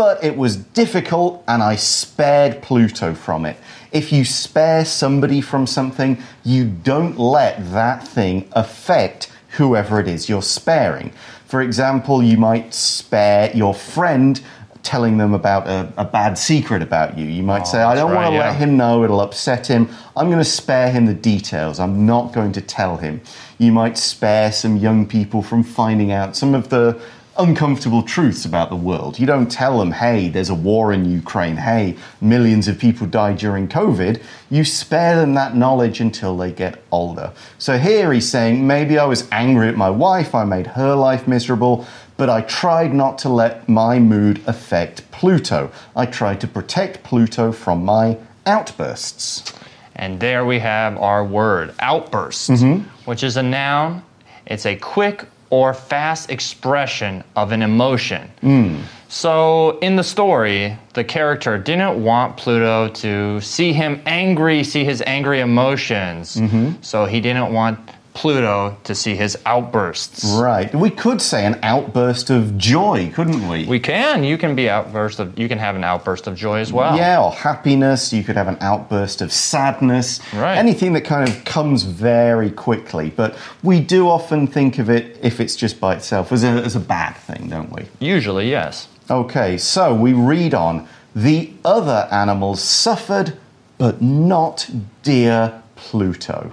but 0.00 0.24
it 0.24 0.34
was 0.34 0.56
difficult 0.56 1.44
and 1.46 1.62
I 1.62 1.76
spared 1.76 2.62
Pluto 2.62 3.14
from 3.14 3.44
it. 3.44 3.58
If 3.92 4.12
you 4.12 4.24
spare 4.24 4.86
somebody 4.86 5.42
from 5.42 5.66
something, 5.66 6.16
you 6.42 6.64
don't 6.64 7.18
let 7.18 7.70
that 7.72 8.08
thing 8.08 8.48
affect 8.52 9.30
whoever 9.58 10.00
it 10.00 10.08
is 10.08 10.26
you're 10.26 10.40
sparing. 10.40 11.12
For 11.44 11.60
example, 11.60 12.22
you 12.22 12.38
might 12.38 12.72
spare 12.72 13.54
your 13.54 13.74
friend 13.74 14.40
telling 14.82 15.18
them 15.18 15.34
about 15.34 15.66
a, 15.66 15.92
a 15.98 16.04
bad 16.06 16.38
secret 16.38 16.80
about 16.80 17.18
you. 17.18 17.26
You 17.26 17.42
might 17.42 17.62
oh, 17.62 17.72
say, 17.72 17.82
I 17.82 17.94
don't 17.94 18.14
want 18.14 18.28
right, 18.28 18.30
to 18.30 18.38
let 18.38 18.56
him 18.56 18.78
know, 18.78 19.04
it'll 19.04 19.20
upset 19.20 19.66
him. 19.66 19.86
I'm 20.16 20.28
going 20.28 20.38
to 20.38 20.44
spare 20.46 20.90
him 20.90 21.04
the 21.04 21.12
details. 21.12 21.78
I'm 21.78 22.06
not 22.06 22.32
going 22.32 22.52
to 22.52 22.62
tell 22.62 22.96
him. 22.96 23.20
You 23.58 23.70
might 23.70 23.98
spare 23.98 24.50
some 24.50 24.78
young 24.78 25.06
people 25.06 25.42
from 25.42 25.62
finding 25.62 26.10
out 26.10 26.36
some 26.36 26.54
of 26.54 26.70
the 26.70 26.98
uncomfortable 27.38 28.02
truths 28.02 28.44
about 28.44 28.70
the 28.70 28.76
world. 28.76 29.18
You 29.18 29.26
don't 29.26 29.50
tell 29.50 29.78
them, 29.78 29.92
hey, 29.92 30.28
there's 30.28 30.50
a 30.50 30.54
war 30.54 30.92
in 30.92 31.10
Ukraine, 31.10 31.56
hey, 31.56 31.96
millions 32.20 32.68
of 32.68 32.78
people 32.78 33.06
died 33.06 33.38
during 33.38 33.68
COVID. 33.68 34.22
You 34.50 34.64
spare 34.64 35.16
them 35.16 35.34
that 35.34 35.56
knowledge 35.56 36.00
until 36.00 36.36
they 36.36 36.52
get 36.52 36.82
older. 36.90 37.32
So 37.58 37.78
here 37.78 38.12
he's 38.12 38.28
saying, 38.28 38.66
maybe 38.66 38.98
I 38.98 39.04
was 39.04 39.28
angry 39.32 39.68
at 39.68 39.76
my 39.76 39.90
wife, 39.90 40.34
I 40.34 40.44
made 40.44 40.66
her 40.68 40.94
life 40.94 41.26
miserable, 41.26 41.86
but 42.16 42.28
I 42.28 42.42
tried 42.42 42.92
not 42.92 43.18
to 43.20 43.28
let 43.28 43.68
my 43.68 43.98
mood 43.98 44.42
affect 44.46 45.10
Pluto. 45.10 45.70
I 45.96 46.06
tried 46.06 46.40
to 46.42 46.46
protect 46.46 47.02
Pluto 47.02 47.52
from 47.52 47.84
my 47.84 48.18
outbursts. 48.44 49.54
And 49.96 50.20
there 50.20 50.44
we 50.44 50.58
have 50.58 50.96
our 50.98 51.24
word, 51.24 51.74
outburst, 51.80 52.50
mm-hmm. 52.50 52.88
which 53.04 53.22
is 53.22 53.36
a 53.36 53.42
noun. 53.42 54.02
It's 54.46 54.66
a 54.66 54.76
quick 54.76 55.26
or 55.50 55.74
fast 55.74 56.30
expression 56.30 57.22
of 57.36 57.52
an 57.52 57.62
emotion. 57.62 58.30
Hmm. 58.40 58.78
So, 59.08 59.78
in 59.80 59.96
the 59.96 60.04
story, 60.04 60.78
the 60.94 61.02
character 61.02 61.58
didn't 61.58 62.00
want 62.02 62.36
Pluto 62.36 62.88
to 62.88 63.40
see 63.40 63.72
him 63.72 64.00
angry, 64.06 64.62
see 64.62 64.84
his 64.84 65.02
angry 65.04 65.40
emotions. 65.40 66.36
Mm-hmm. 66.36 66.80
So, 66.80 67.06
he 67.06 67.20
didn't 67.20 67.52
want 67.52 67.80
Pluto 68.12 68.76
to 68.84 68.94
see 68.94 69.14
his 69.14 69.38
outbursts. 69.46 70.24
Right. 70.24 70.74
We 70.74 70.90
could 70.90 71.22
say 71.22 71.46
an 71.46 71.58
outburst 71.62 72.28
of 72.28 72.58
joy, 72.58 73.12
couldn't 73.14 73.48
we? 73.48 73.66
We 73.66 73.78
can. 73.78 74.24
You 74.24 74.36
can 74.36 74.54
be 74.54 74.68
outburst 74.68 75.20
of. 75.20 75.38
You 75.38 75.48
can 75.48 75.58
have 75.58 75.76
an 75.76 75.84
outburst 75.84 76.26
of 76.26 76.34
joy 76.34 76.58
as 76.58 76.72
well. 76.72 76.96
Yeah, 76.96 77.22
or 77.22 77.32
happiness. 77.32 78.12
You 78.12 78.24
could 78.24 78.36
have 78.36 78.48
an 78.48 78.58
outburst 78.60 79.22
of 79.22 79.32
sadness. 79.32 80.20
Right. 80.34 80.56
Anything 80.56 80.92
that 80.94 81.02
kind 81.02 81.28
of 81.28 81.44
comes 81.44 81.84
very 81.84 82.50
quickly. 82.50 83.10
But 83.10 83.36
we 83.62 83.80
do 83.80 84.08
often 84.08 84.46
think 84.46 84.78
of 84.78 84.90
it, 84.90 85.18
if 85.22 85.40
it's 85.40 85.54
just 85.54 85.80
by 85.80 85.94
itself, 85.94 86.32
as 86.32 86.42
a, 86.42 86.48
as 86.48 86.74
a 86.76 86.80
bad 86.80 87.12
thing, 87.12 87.48
don't 87.48 87.70
we? 87.72 87.86
Usually, 88.00 88.50
yes. 88.50 88.88
Okay, 89.08 89.56
so 89.56 89.94
we 89.94 90.12
read 90.12 90.54
on. 90.54 90.88
The 91.14 91.52
other 91.64 92.08
animals 92.12 92.62
suffered, 92.62 93.36
but 93.78 94.00
not 94.00 94.68
dear 95.02 95.62
Pluto. 95.74 96.52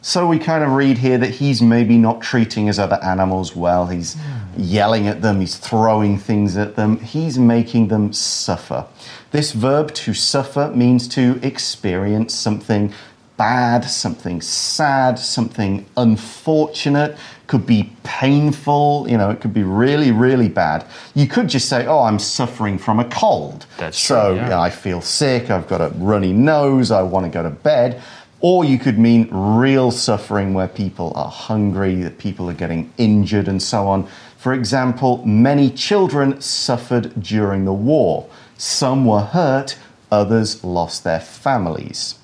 So 0.00 0.26
we 0.26 0.38
kind 0.38 0.62
of 0.62 0.72
read 0.72 0.98
here 0.98 1.18
that 1.18 1.30
he's 1.30 1.60
maybe 1.60 1.98
not 1.98 2.20
treating 2.20 2.66
his 2.66 2.78
other 2.78 2.98
animals 3.02 3.56
well. 3.56 3.86
He's 3.86 4.16
yelling 4.56 5.06
at 5.08 5.22
them, 5.22 5.40
he's 5.40 5.56
throwing 5.56 6.18
things 6.18 6.56
at 6.56 6.76
them, 6.76 6.98
he's 7.00 7.38
making 7.38 7.88
them 7.88 8.12
suffer. 8.12 8.86
This 9.30 9.52
verb 9.52 9.92
to 9.94 10.14
suffer 10.14 10.72
means 10.74 11.06
to 11.08 11.38
experience 11.42 12.34
something 12.34 12.92
bad, 13.36 13.84
something 13.84 14.40
sad, 14.40 15.18
something 15.18 15.86
unfortunate, 15.96 17.16
could 17.46 17.66
be 17.66 17.90
painful, 18.02 19.06
you 19.08 19.16
know, 19.16 19.30
it 19.30 19.40
could 19.40 19.54
be 19.54 19.62
really, 19.62 20.10
really 20.10 20.48
bad. 20.48 20.84
You 21.14 21.26
could 21.26 21.48
just 21.48 21.68
say, 21.68 21.86
Oh, 21.86 22.00
I'm 22.00 22.18
suffering 22.18 22.78
from 22.78 23.00
a 23.00 23.04
cold. 23.06 23.64
That's 23.78 23.98
so 23.98 24.30
true, 24.30 24.36
yeah. 24.36 24.44
you 24.44 24.50
know, 24.50 24.60
I 24.60 24.70
feel 24.70 25.00
sick, 25.00 25.50
I've 25.50 25.68
got 25.68 25.80
a 25.80 25.88
runny 25.96 26.32
nose, 26.32 26.90
I 26.90 27.02
want 27.02 27.24
to 27.26 27.30
go 27.30 27.42
to 27.42 27.50
bed. 27.50 28.02
Or 28.40 28.64
you 28.64 28.78
could 28.78 28.98
mean 28.98 29.28
real 29.32 29.90
suffering 29.90 30.54
where 30.54 30.68
people 30.68 31.12
are 31.16 31.30
hungry, 31.30 31.96
that 32.02 32.18
people 32.18 32.48
are 32.48 32.54
getting 32.54 32.92
injured, 32.96 33.48
and 33.48 33.60
so 33.62 33.88
on. 33.88 34.08
For 34.36 34.52
example, 34.52 35.24
many 35.26 35.70
children 35.70 36.40
suffered 36.40 37.20
during 37.20 37.64
the 37.64 37.72
war. 37.72 38.28
Some 38.56 39.04
were 39.04 39.22
hurt, 39.22 39.76
others 40.12 40.62
lost 40.62 41.02
their 41.02 41.20
families. 41.20 42.14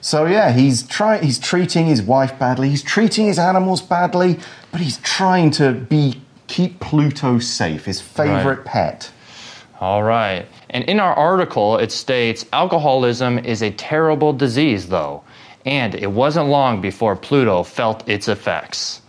So 0.00 0.26
yeah, 0.26 0.52
he's 0.52 0.82
trying. 0.82 1.22
He's 1.22 1.38
treating 1.38 1.86
his 1.86 2.00
wife 2.00 2.38
badly. 2.38 2.70
He's 2.70 2.82
treating 2.82 3.26
his 3.26 3.38
animals 3.38 3.82
badly, 3.82 4.38
but 4.72 4.80
he's 4.80 4.98
trying 4.98 5.50
to 5.52 5.72
be 5.72 6.22
keep 6.46 6.80
Pluto 6.80 7.38
safe, 7.38 7.84
his 7.84 8.00
favorite 8.00 8.64
pet. 8.64 9.10
All 9.80 10.02
right. 10.02 10.46
And 10.70 10.84
in 10.84 11.00
our 11.00 11.14
article, 11.14 11.78
it 11.78 11.90
states 11.92 12.46
alcoholism 12.52 13.38
is 13.40 13.62
a 13.62 13.72
terrible 13.72 14.32
disease, 14.32 14.88
though, 14.88 15.22
and 15.66 15.94
it 15.94 16.10
wasn't 16.10 16.48
long 16.48 16.80
before 16.80 17.16
Pluto 17.16 17.62
felt 17.64 18.08
its 18.08 18.28
effects. 18.28 19.02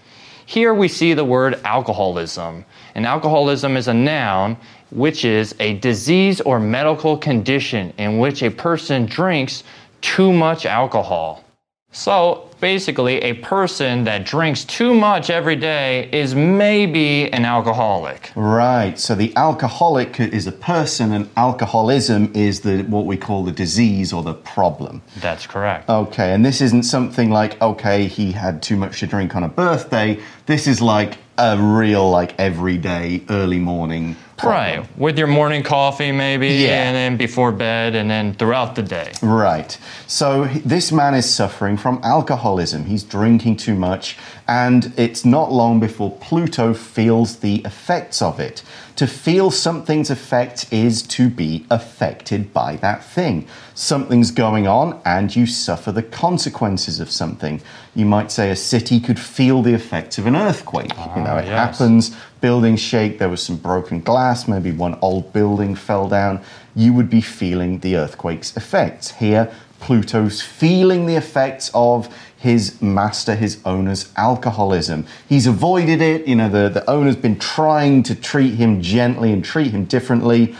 Here 0.47 0.73
we 0.73 0.87
see 0.87 1.13
the 1.13 1.23
word 1.23 1.61
alcoholism, 1.63 2.65
and 2.95 3.05
alcoholism 3.05 3.77
is 3.77 3.87
a 3.87 3.93
noun 3.93 4.57
which 4.89 5.23
is 5.23 5.55
a 5.59 5.75
disease 5.75 6.41
or 6.41 6.59
medical 6.59 7.15
condition 7.15 7.93
in 7.97 8.19
which 8.19 8.43
a 8.43 8.51
person 8.51 9.05
drinks 9.05 9.63
too 10.01 10.33
much 10.33 10.65
alcohol. 10.65 11.43
So 11.91 12.49
basically, 12.61 13.15
a 13.23 13.33
person 13.33 14.05
that 14.05 14.25
drinks 14.25 14.63
too 14.63 14.93
much 14.93 15.29
every 15.29 15.57
day 15.57 16.09
is 16.13 16.35
maybe 16.35 17.31
an 17.33 17.43
alcoholic. 17.43 18.31
Right. 18.35 18.97
So 18.97 19.15
the 19.15 19.35
alcoholic 19.35 20.19
is 20.19 20.47
a 20.47 20.51
person, 20.51 21.11
and 21.11 21.29
alcoholism 21.35 22.31
is 22.33 22.61
the 22.61 22.83
what 22.83 23.05
we 23.05 23.17
call 23.17 23.43
the 23.43 23.51
disease 23.51 24.13
or 24.13 24.23
the 24.23 24.35
problem. 24.35 25.01
That's 25.17 25.45
correct. 25.45 25.89
Okay, 25.89 26.33
and 26.33 26.45
this 26.45 26.61
isn't 26.61 26.83
something 26.83 27.31
like 27.31 27.61
okay, 27.61 28.07
he 28.07 28.31
had 28.31 28.61
too 28.61 28.77
much 28.77 28.99
to 28.99 29.07
drink 29.07 29.35
on 29.35 29.43
a 29.43 29.49
birthday. 29.49 30.19
This 30.45 30.67
is 30.67 30.81
like 30.81 31.17
a 31.37 31.57
real 31.57 32.09
like 32.09 32.39
everyday 32.39 33.23
early 33.29 33.57
morning 33.57 34.15
problem. 34.41 34.79
Right, 34.81 34.97
with 34.97 35.17
your 35.17 35.27
morning 35.27 35.63
coffee 35.63 36.11
maybe, 36.11 36.47
Yeah. 36.49 36.83
and 36.83 36.95
then 36.95 37.17
before 37.17 37.51
bed, 37.51 37.95
and 37.95 38.09
then 38.09 38.33
throughout 38.33 38.75
the 38.75 38.83
day. 38.83 39.11
Right. 39.21 39.77
So 40.07 40.45
this 40.65 40.91
man 40.91 41.13
is 41.13 41.27
suffering 41.33 41.77
from 41.77 41.99
alcoholism. 42.03 42.85
He's 42.85 43.03
drinking 43.03 43.57
too 43.57 43.75
much, 43.75 44.17
and 44.51 44.91
it's 44.97 45.23
not 45.23 45.49
long 45.49 45.79
before 45.79 46.11
Pluto 46.17 46.73
feels 46.73 47.37
the 47.37 47.61
effects 47.63 48.21
of 48.21 48.37
it. 48.37 48.63
To 48.97 49.07
feel 49.07 49.49
something's 49.49 50.09
effect 50.09 50.71
is 50.73 51.03
to 51.03 51.29
be 51.29 51.65
affected 51.69 52.51
by 52.51 52.75
that 52.77 53.01
thing. 53.01 53.47
Something's 53.75 54.29
going 54.29 54.67
on, 54.67 54.99
and 55.05 55.33
you 55.33 55.45
suffer 55.45 55.93
the 55.93 56.03
consequences 56.03 56.99
of 56.99 57.09
something. 57.09 57.61
You 57.95 58.05
might 58.05 58.29
say 58.29 58.51
a 58.51 58.55
city 58.57 58.99
could 58.99 59.21
feel 59.21 59.61
the 59.61 59.73
effects 59.73 60.17
of 60.17 60.27
an 60.27 60.35
earthquake. 60.35 60.91
you 61.15 61.23
know, 61.23 61.35
ah, 61.35 61.37
it 61.37 61.45
yes. 61.45 61.77
happens, 61.77 62.13
buildings 62.41 62.81
shake, 62.81 63.19
there 63.19 63.29
was 63.29 63.41
some 63.41 63.55
broken 63.55 64.01
glass, 64.01 64.49
maybe 64.49 64.73
one 64.73 64.99
old 65.01 65.31
building 65.31 65.75
fell 65.75 66.09
down. 66.09 66.41
You 66.75 66.91
would 66.91 67.09
be 67.09 67.21
feeling 67.21 67.79
the 67.79 67.95
earthquake's 67.95 68.57
effects. 68.57 69.11
Here, 69.11 69.49
Pluto's 69.79 70.41
feeling 70.41 71.07
the 71.07 71.15
effects 71.15 71.71
of 71.73 72.13
his 72.41 72.81
master, 72.81 73.35
his 73.35 73.61
owner's 73.65 74.11
alcoholism. 74.17 75.05
He's 75.29 75.45
avoided 75.45 76.01
it. 76.01 76.27
You 76.27 76.35
know, 76.35 76.49
the, 76.49 76.69
the 76.69 76.89
owner's 76.89 77.15
been 77.15 77.37
trying 77.37 78.01
to 78.03 78.15
treat 78.15 78.55
him 78.55 78.81
gently 78.81 79.31
and 79.31 79.45
treat 79.45 79.69
him 79.69 79.85
differently, 79.85 80.55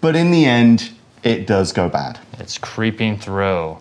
but 0.00 0.14
in 0.14 0.30
the 0.30 0.44
end, 0.44 0.92
it 1.24 1.48
does 1.48 1.72
go 1.72 1.88
bad. 1.88 2.20
It's 2.38 2.56
creeping 2.56 3.18
through. 3.18 3.78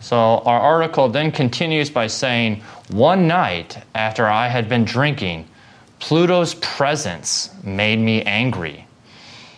So 0.00 0.16
our 0.16 0.58
article 0.58 1.10
then 1.10 1.30
continues 1.30 1.90
by 1.90 2.06
saying, 2.06 2.62
One 2.88 3.28
night 3.28 3.76
after 3.94 4.26
I 4.26 4.48
had 4.48 4.70
been 4.70 4.86
drinking, 4.86 5.46
Pluto's 5.98 6.54
presence 6.54 7.50
made 7.62 7.98
me 7.98 8.22
angry. 8.22 8.86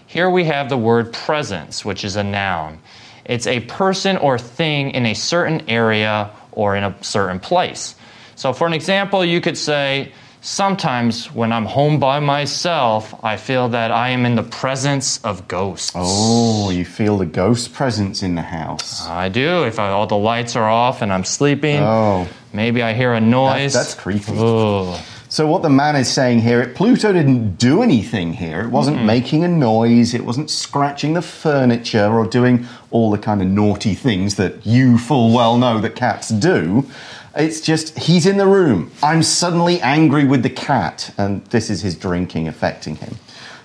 Here 0.08 0.28
we 0.28 0.42
have 0.44 0.68
the 0.68 0.76
word 0.76 1.12
presence, 1.12 1.84
which 1.84 2.04
is 2.04 2.16
a 2.16 2.24
noun. 2.24 2.80
It's 3.24 3.46
a 3.46 3.60
person 3.60 4.16
or 4.16 4.36
thing 4.36 4.90
in 4.90 5.06
a 5.06 5.14
certain 5.14 5.68
area 5.68 6.30
or 6.56 6.74
in 6.74 6.82
a 6.82 6.92
certain 7.02 7.38
place. 7.38 7.94
So, 8.34 8.52
for 8.52 8.66
an 8.66 8.72
example, 8.72 9.24
you 9.24 9.40
could 9.40 9.56
say, 9.56 10.12
Sometimes 10.42 11.26
when 11.34 11.50
I'm 11.52 11.64
home 11.64 11.98
by 11.98 12.20
myself, 12.20 13.12
I 13.24 13.36
feel 13.36 13.70
that 13.70 13.90
I 13.90 14.10
am 14.10 14.24
in 14.24 14.36
the 14.36 14.44
presence 14.44 15.18
of 15.24 15.48
ghosts. 15.48 15.90
Oh, 15.96 16.70
you 16.70 16.84
feel 16.84 17.18
the 17.18 17.26
ghost 17.26 17.72
presence 17.74 18.22
in 18.22 18.36
the 18.36 18.42
house. 18.42 19.04
I 19.08 19.28
do. 19.28 19.64
If 19.64 19.80
I, 19.80 19.88
all 19.90 20.06
the 20.06 20.16
lights 20.16 20.54
are 20.54 20.68
off 20.70 21.02
and 21.02 21.12
I'm 21.12 21.24
sleeping, 21.24 21.80
Oh, 21.82 22.28
maybe 22.52 22.80
I 22.80 22.92
hear 22.94 23.12
a 23.12 23.20
noise. 23.20 23.72
that's 23.74 23.94
creepy. 23.94 24.34
Ugh. 24.38 25.00
So 25.28 25.46
what 25.46 25.62
the 25.62 25.70
man 25.70 25.96
is 25.96 26.08
saying 26.08 26.40
here, 26.40 26.64
Pluto 26.68 27.12
didn't 27.12 27.56
do 27.56 27.82
anything 27.82 28.34
here. 28.34 28.60
It 28.62 28.70
wasn't 28.70 29.02
making 29.04 29.42
a 29.42 29.48
noise. 29.48 30.14
It 30.14 30.24
wasn't 30.24 30.50
scratching 30.50 31.14
the 31.14 31.22
furniture 31.22 32.06
or 32.06 32.26
doing 32.26 32.66
all 32.92 33.10
the 33.10 33.18
kind 33.18 33.42
of 33.42 33.48
naughty 33.48 33.94
things 33.94 34.36
that 34.36 34.64
you 34.64 34.98
full 34.98 35.34
well 35.34 35.58
know 35.58 35.80
that 35.80 35.96
cats 35.96 36.28
do. 36.28 36.88
It's 37.34 37.60
just 37.60 37.98
he's 37.98 38.24
in 38.24 38.36
the 38.36 38.46
room. 38.46 38.92
I'm 39.02 39.22
suddenly 39.22 39.80
angry 39.80 40.24
with 40.24 40.42
the 40.44 40.50
cat, 40.50 41.12
and 41.18 41.44
this 41.46 41.70
is 41.70 41.82
his 41.82 41.96
drinking 41.96 42.46
affecting 42.46 42.96
him. 42.96 43.16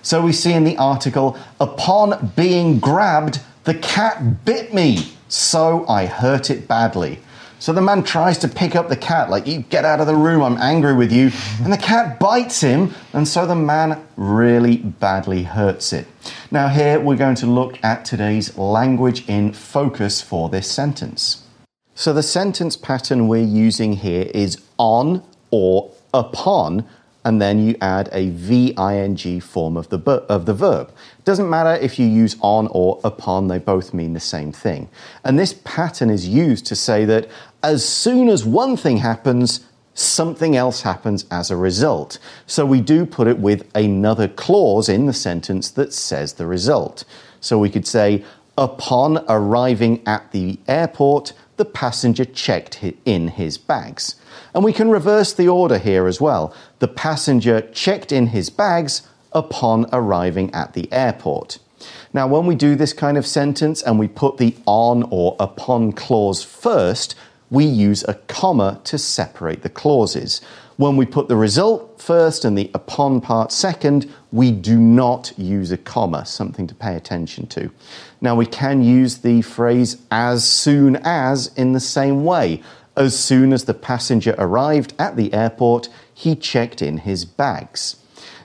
So 0.02 0.20
we 0.20 0.32
see 0.32 0.52
in 0.52 0.64
the 0.64 0.76
article, 0.78 1.38
upon 1.60 2.32
being 2.34 2.80
grabbed, 2.80 3.40
the 3.64 3.74
cat 3.74 4.44
bit 4.44 4.74
me, 4.74 5.12
so 5.28 5.86
I 5.86 6.06
hurt 6.06 6.50
it 6.50 6.66
badly. 6.66 7.20
So 7.62 7.72
the 7.72 7.80
man 7.80 8.02
tries 8.02 8.38
to 8.38 8.48
pick 8.48 8.74
up 8.74 8.88
the 8.88 8.96
cat, 8.96 9.30
like, 9.30 9.46
you 9.46 9.60
get 9.60 9.84
out 9.84 10.00
of 10.00 10.08
the 10.08 10.16
room, 10.16 10.42
I'm 10.42 10.58
angry 10.58 10.96
with 10.96 11.12
you. 11.12 11.30
And 11.62 11.72
the 11.72 11.78
cat 11.78 12.18
bites 12.18 12.60
him, 12.60 12.92
and 13.12 13.28
so 13.28 13.46
the 13.46 13.54
man 13.54 14.04
really 14.16 14.78
badly 14.78 15.44
hurts 15.44 15.92
it. 15.92 16.08
Now, 16.50 16.66
here 16.66 16.98
we're 16.98 17.14
going 17.14 17.36
to 17.36 17.46
look 17.46 17.78
at 17.84 18.04
today's 18.04 18.58
language 18.58 19.28
in 19.28 19.52
focus 19.52 20.20
for 20.20 20.48
this 20.48 20.68
sentence. 20.68 21.46
So 21.94 22.12
the 22.12 22.24
sentence 22.24 22.76
pattern 22.76 23.28
we're 23.28 23.44
using 23.44 23.92
here 23.92 24.28
is 24.34 24.60
on 24.76 25.22
or 25.52 25.92
upon, 26.12 26.84
and 27.24 27.40
then 27.40 27.64
you 27.64 27.76
add 27.80 28.08
a 28.12 28.30
VING 28.30 29.40
form 29.40 29.76
of 29.76 29.88
the, 29.88 29.98
of 30.28 30.46
the 30.46 30.54
verb. 30.54 30.92
Doesn't 31.24 31.48
matter 31.48 31.80
if 31.82 31.98
you 31.98 32.06
use 32.06 32.36
on 32.40 32.68
or 32.68 33.00
upon, 33.04 33.48
they 33.48 33.58
both 33.58 33.94
mean 33.94 34.12
the 34.12 34.20
same 34.20 34.52
thing. 34.52 34.88
And 35.24 35.38
this 35.38 35.54
pattern 35.64 36.10
is 36.10 36.26
used 36.26 36.66
to 36.66 36.76
say 36.76 37.04
that 37.04 37.28
as 37.62 37.88
soon 37.88 38.28
as 38.28 38.44
one 38.44 38.76
thing 38.76 38.98
happens, 38.98 39.60
something 39.94 40.56
else 40.56 40.82
happens 40.82 41.26
as 41.30 41.50
a 41.50 41.56
result. 41.56 42.18
So 42.46 42.66
we 42.66 42.80
do 42.80 43.06
put 43.06 43.28
it 43.28 43.38
with 43.38 43.70
another 43.74 44.26
clause 44.26 44.88
in 44.88 45.06
the 45.06 45.12
sentence 45.12 45.70
that 45.72 45.92
says 45.92 46.34
the 46.34 46.46
result. 46.46 47.04
So 47.40 47.58
we 47.58 47.70
could 47.70 47.86
say, 47.86 48.24
upon 48.58 49.24
arriving 49.28 50.02
at 50.06 50.30
the 50.32 50.58
airport, 50.66 51.32
the 51.62 51.70
passenger 51.70 52.24
checked 52.24 52.82
in 53.04 53.28
his 53.28 53.56
bags. 53.56 54.16
And 54.52 54.64
we 54.64 54.72
can 54.72 54.90
reverse 54.90 55.32
the 55.32 55.46
order 55.46 55.78
here 55.78 56.08
as 56.08 56.20
well. 56.20 56.52
The 56.80 56.88
passenger 56.88 57.60
checked 57.60 58.10
in 58.10 58.26
his 58.26 58.50
bags 58.50 59.02
upon 59.30 59.86
arriving 59.92 60.52
at 60.52 60.72
the 60.72 60.92
airport. 60.92 61.60
Now, 62.12 62.26
when 62.26 62.46
we 62.46 62.56
do 62.56 62.74
this 62.74 62.92
kind 62.92 63.16
of 63.16 63.24
sentence 63.24 63.80
and 63.80 63.96
we 63.96 64.08
put 64.08 64.38
the 64.38 64.56
on 64.66 65.04
or 65.04 65.36
upon 65.38 65.92
clause 65.92 66.42
first, 66.42 67.14
we 67.48 67.64
use 67.64 68.02
a 68.08 68.14
comma 68.26 68.80
to 68.82 68.98
separate 68.98 69.62
the 69.62 69.68
clauses. 69.68 70.40
When 70.76 70.96
we 70.96 71.04
put 71.04 71.28
the 71.28 71.36
result 71.36 72.00
first 72.00 72.44
and 72.44 72.56
the 72.56 72.70
upon 72.72 73.20
part 73.20 73.52
second, 73.52 74.10
we 74.30 74.50
do 74.50 74.78
not 74.78 75.32
use 75.36 75.70
a 75.70 75.76
comma, 75.76 76.24
something 76.24 76.66
to 76.66 76.74
pay 76.74 76.96
attention 76.96 77.46
to. 77.48 77.70
Now, 78.20 78.34
we 78.34 78.46
can 78.46 78.82
use 78.82 79.18
the 79.18 79.42
phrase 79.42 79.98
as 80.10 80.44
soon 80.44 80.96
as 81.04 81.48
in 81.56 81.72
the 81.72 81.80
same 81.80 82.24
way. 82.24 82.62
As 82.96 83.18
soon 83.18 83.52
as 83.52 83.64
the 83.64 83.74
passenger 83.74 84.34
arrived 84.38 84.94
at 84.98 85.16
the 85.16 85.32
airport, 85.34 85.88
he 86.12 86.34
checked 86.36 86.80
in 86.80 86.98
his 86.98 87.24
bags. 87.24 87.96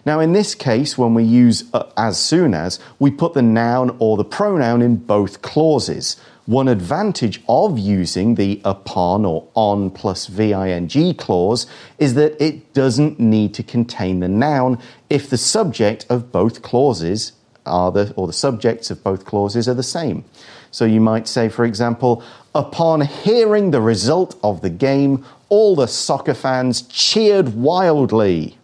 Now, 0.05 0.19
in 0.19 0.31
this 0.31 0.55
case, 0.55 0.97
when 0.97 1.13
we 1.13 1.23
use 1.23 1.65
uh, 1.73 1.91
as 1.97 2.17
soon 2.17 2.53
as, 2.53 2.79
we 2.97 3.11
put 3.11 3.33
the 3.33 3.41
noun 3.41 3.95
or 3.99 4.15
the 4.15 4.23
pronoun 4.23 4.81
in 4.81 4.95
both 4.95 5.41
clauses. 5.41 6.15
One 6.47 6.69
advantage 6.69 7.41
of 7.49 7.77
using 7.77 8.35
the 8.35 8.61
upon 8.63 9.25
or 9.25 9.49
on 9.53 9.89
plus 9.89 10.27
VING 10.27 11.13
clause 11.15 11.67
is 11.99 12.13
that 12.13 12.41
it 12.41 12.73
doesn't 12.73 13.19
need 13.19 13.53
to 13.55 13.63
contain 13.63 14.21
the 14.21 14.29
noun 14.29 14.79
if 15.09 15.29
the 15.29 15.37
subject 15.37 16.05
of 16.09 16.31
both 16.31 16.61
clauses 16.61 17.33
are 17.65 17.91
the, 17.91 18.13
or 18.15 18.27
the 18.27 18.33
subjects 18.33 18.89
of 18.89 19.03
both 19.03 19.25
clauses 19.25 19.67
are 19.67 19.73
the 19.73 19.83
same. 19.83 20.23
So 20.71 20.85
you 20.85 21.01
might 21.01 21.27
say, 21.27 21.49
for 21.49 21.65
example, 21.65 22.23
upon 22.55 23.01
hearing 23.01 23.71
the 23.71 23.81
result 23.81 24.39
of 24.41 24.61
the 24.61 24.69
game, 24.69 25.25
all 25.49 25.75
the 25.75 25.87
soccer 25.87 26.33
fans 26.33 26.83
cheered 26.83 27.55
wildly. 27.55 28.57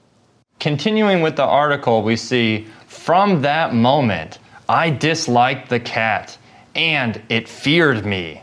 Continuing 0.62 1.22
with 1.22 1.36
the 1.36 1.44
article, 1.44 2.02
we 2.02 2.16
see 2.16 2.66
from 2.88 3.42
that 3.42 3.74
moment, 3.74 4.40
I 4.70 4.90
disliked 4.90 5.68
the 5.68 5.82
cat 5.82 6.38
and 6.76 7.22
it 7.30 7.48
feared 7.48 8.06
me. 8.06 8.42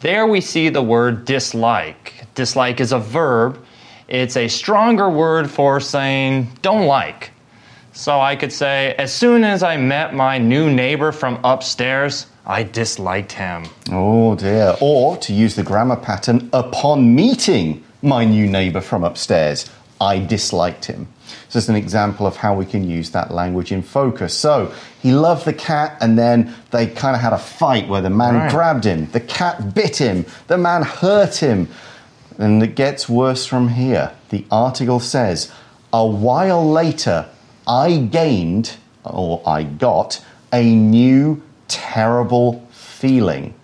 There 0.00 0.26
we 0.26 0.40
see 0.40 0.68
the 0.68 0.82
word 0.82 1.24
dislike. 1.24 2.26
Dislike 2.34 2.80
is 2.80 2.92
a 2.92 2.98
verb, 2.98 3.64
it's 4.08 4.36
a 4.36 4.48
stronger 4.48 5.10
word 5.10 5.50
for 5.50 5.80
saying 5.80 6.48
don't 6.62 6.86
like. 6.86 7.30
So 7.92 8.20
I 8.20 8.36
could 8.36 8.52
say, 8.52 8.94
as 8.98 9.12
soon 9.12 9.42
as 9.42 9.62
I 9.62 9.78
met 9.78 10.14
my 10.14 10.36
new 10.36 10.70
neighbor 10.70 11.12
from 11.12 11.40
upstairs, 11.42 12.26
I 12.44 12.62
disliked 12.62 13.32
him. 13.32 13.64
Oh 13.90 14.34
dear. 14.36 14.76
Or 14.80 15.16
to 15.16 15.32
use 15.32 15.56
the 15.56 15.62
grammar 15.62 15.96
pattern, 15.96 16.50
upon 16.52 17.14
meeting 17.14 17.82
my 18.02 18.24
new 18.24 18.46
neighbor 18.46 18.82
from 18.82 19.02
upstairs, 19.02 19.70
I 19.98 20.18
disliked 20.18 20.84
him. 20.84 21.08
So 21.48 21.58
it's 21.58 21.68
an 21.68 21.76
example 21.76 22.26
of 22.26 22.36
how 22.36 22.54
we 22.54 22.66
can 22.66 22.88
use 22.88 23.10
that 23.10 23.30
language 23.30 23.72
in 23.72 23.82
focus. 23.82 24.34
So 24.34 24.72
he 25.02 25.12
loved 25.12 25.44
the 25.44 25.52
cat, 25.52 25.96
and 26.00 26.18
then 26.18 26.54
they 26.70 26.86
kind 26.86 27.14
of 27.14 27.22
had 27.22 27.32
a 27.32 27.38
fight 27.38 27.88
where 27.88 28.02
the 28.02 28.10
man 28.10 28.34
Right. 28.36 28.50
grabbed 28.50 28.84
him, 28.84 29.08
the 29.12 29.20
cat 29.20 29.74
bit 29.74 29.96
him, 29.96 30.26
the 30.46 30.58
man 30.58 30.82
hurt 30.82 31.36
him. 31.36 31.68
And 32.38 32.62
it 32.62 32.74
gets 32.74 33.08
worse 33.08 33.46
from 33.46 33.68
here. 33.68 34.12
The 34.28 34.44
article 34.50 35.00
says, 35.00 35.50
a 35.92 36.06
while 36.06 36.68
later, 36.68 37.26
I 37.66 37.96
gained, 37.96 38.76
or 39.04 39.40
I 39.46 39.62
got, 39.62 40.20
a 40.52 40.74
new 40.74 41.42
terrible 41.68 42.66
feeling. 42.70 43.54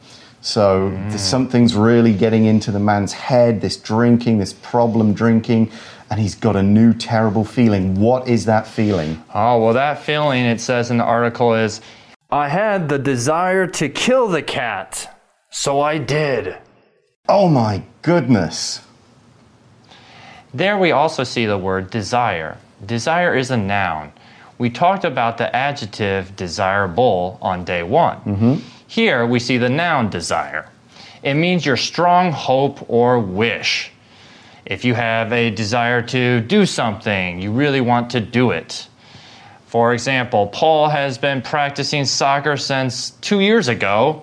So 0.41 0.91
th- 0.91 1.01
mm. 1.13 1.19
something's 1.19 1.75
really 1.75 2.15
getting 2.15 2.47
into 2.47 2.73
the 2.73 2.81
man's 2.81 3.13
head, 3.13 3.61
this 3.61 3.77
drinking, 3.77 4.39
this 4.39 4.53
problem 4.53 5.13
drinking, 5.15 5.71
and 6.13 6.21
he's 6.21 6.35
got 6.35 6.57
a 6.57 6.63
new 6.63 6.93
terrible 6.93 7.43
feeling. 7.43 7.99
What 7.99 8.29
is 8.29 8.45
that 8.45 8.67
feeling? 8.67 9.25
Oh, 9.35 9.65
well, 9.65 9.73
that 9.73 10.03
feeling, 10.03 10.45
it 10.45 10.61
says 10.61 10.91
in 10.91 10.99
the 10.99 11.05
article, 11.05 11.55
is 11.55 11.81
I 12.31 12.49
had 12.49 12.91
the 12.91 12.99
desire 12.99 13.67
to 13.69 13.89
kill 13.89 14.29
the 14.29 14.43
cat, 14.43 15.19
so 15.49 15.81
I 15.81 15.97
did. 15.97 16.59
Oh 17.31 17.49
my 17.49 17.85
goodness. 18.03 18.83
There 20.53 20.77
we 20.77 20.91
also 20.91 21.25
see 21.25 21.47
the 21.47 21.57
word 21.57 21.89
desire. 21.89 22.59
Desire 22.85 23.35
is 23.35 23.51
a 23.51 23.57
noun. 23.57 24.13
We 24.59 24.69
talked 24.69 25.05
about 25.07 25.39
the 25.39 25.55
adjective 25.57 26.37
desirable 26.37 27.39
on 27.41 27.65
day 27.65 27.83
one. 27.85 28.19
Mm-hmm. 28.19 28.55
Here 28.87 29.25
we 29.25 29.39
see 29.39 29.57
the 29.57 29.71
noun 29.71 30.11
desire. 30.11 30.69
It 31.23 31.35
means 31.35 31.65
your 31.65 31.79
strong 31.79 32.33
hope 32.33 32.85
or 32.91 33.19
wish. 33.19 33.92
If 34.65 34.85
you 34.85 34.95
have 34.95 35.33
a 35.33 35.51
desire 35.51 36.03
to 36.03 36.41
do 36.41 36.67
something, 36.67 37.41
you 37.41 37.53
really 37.53 37.81
want 37.81 38.11
to 38.11 38.21
do 38.21 38.51
it. 38.53 38.89
For 39.67 39.95
example, 39.95 40.49
Paul 40.49 40.89
has 40.89 41.19
been 41.19 41.43
practicing 41.43 42.05
soccer 42.05 42.57
since 42.57 43.11
two 43.23 43.41
years 43.41 43.69
ago. 43.69 44.23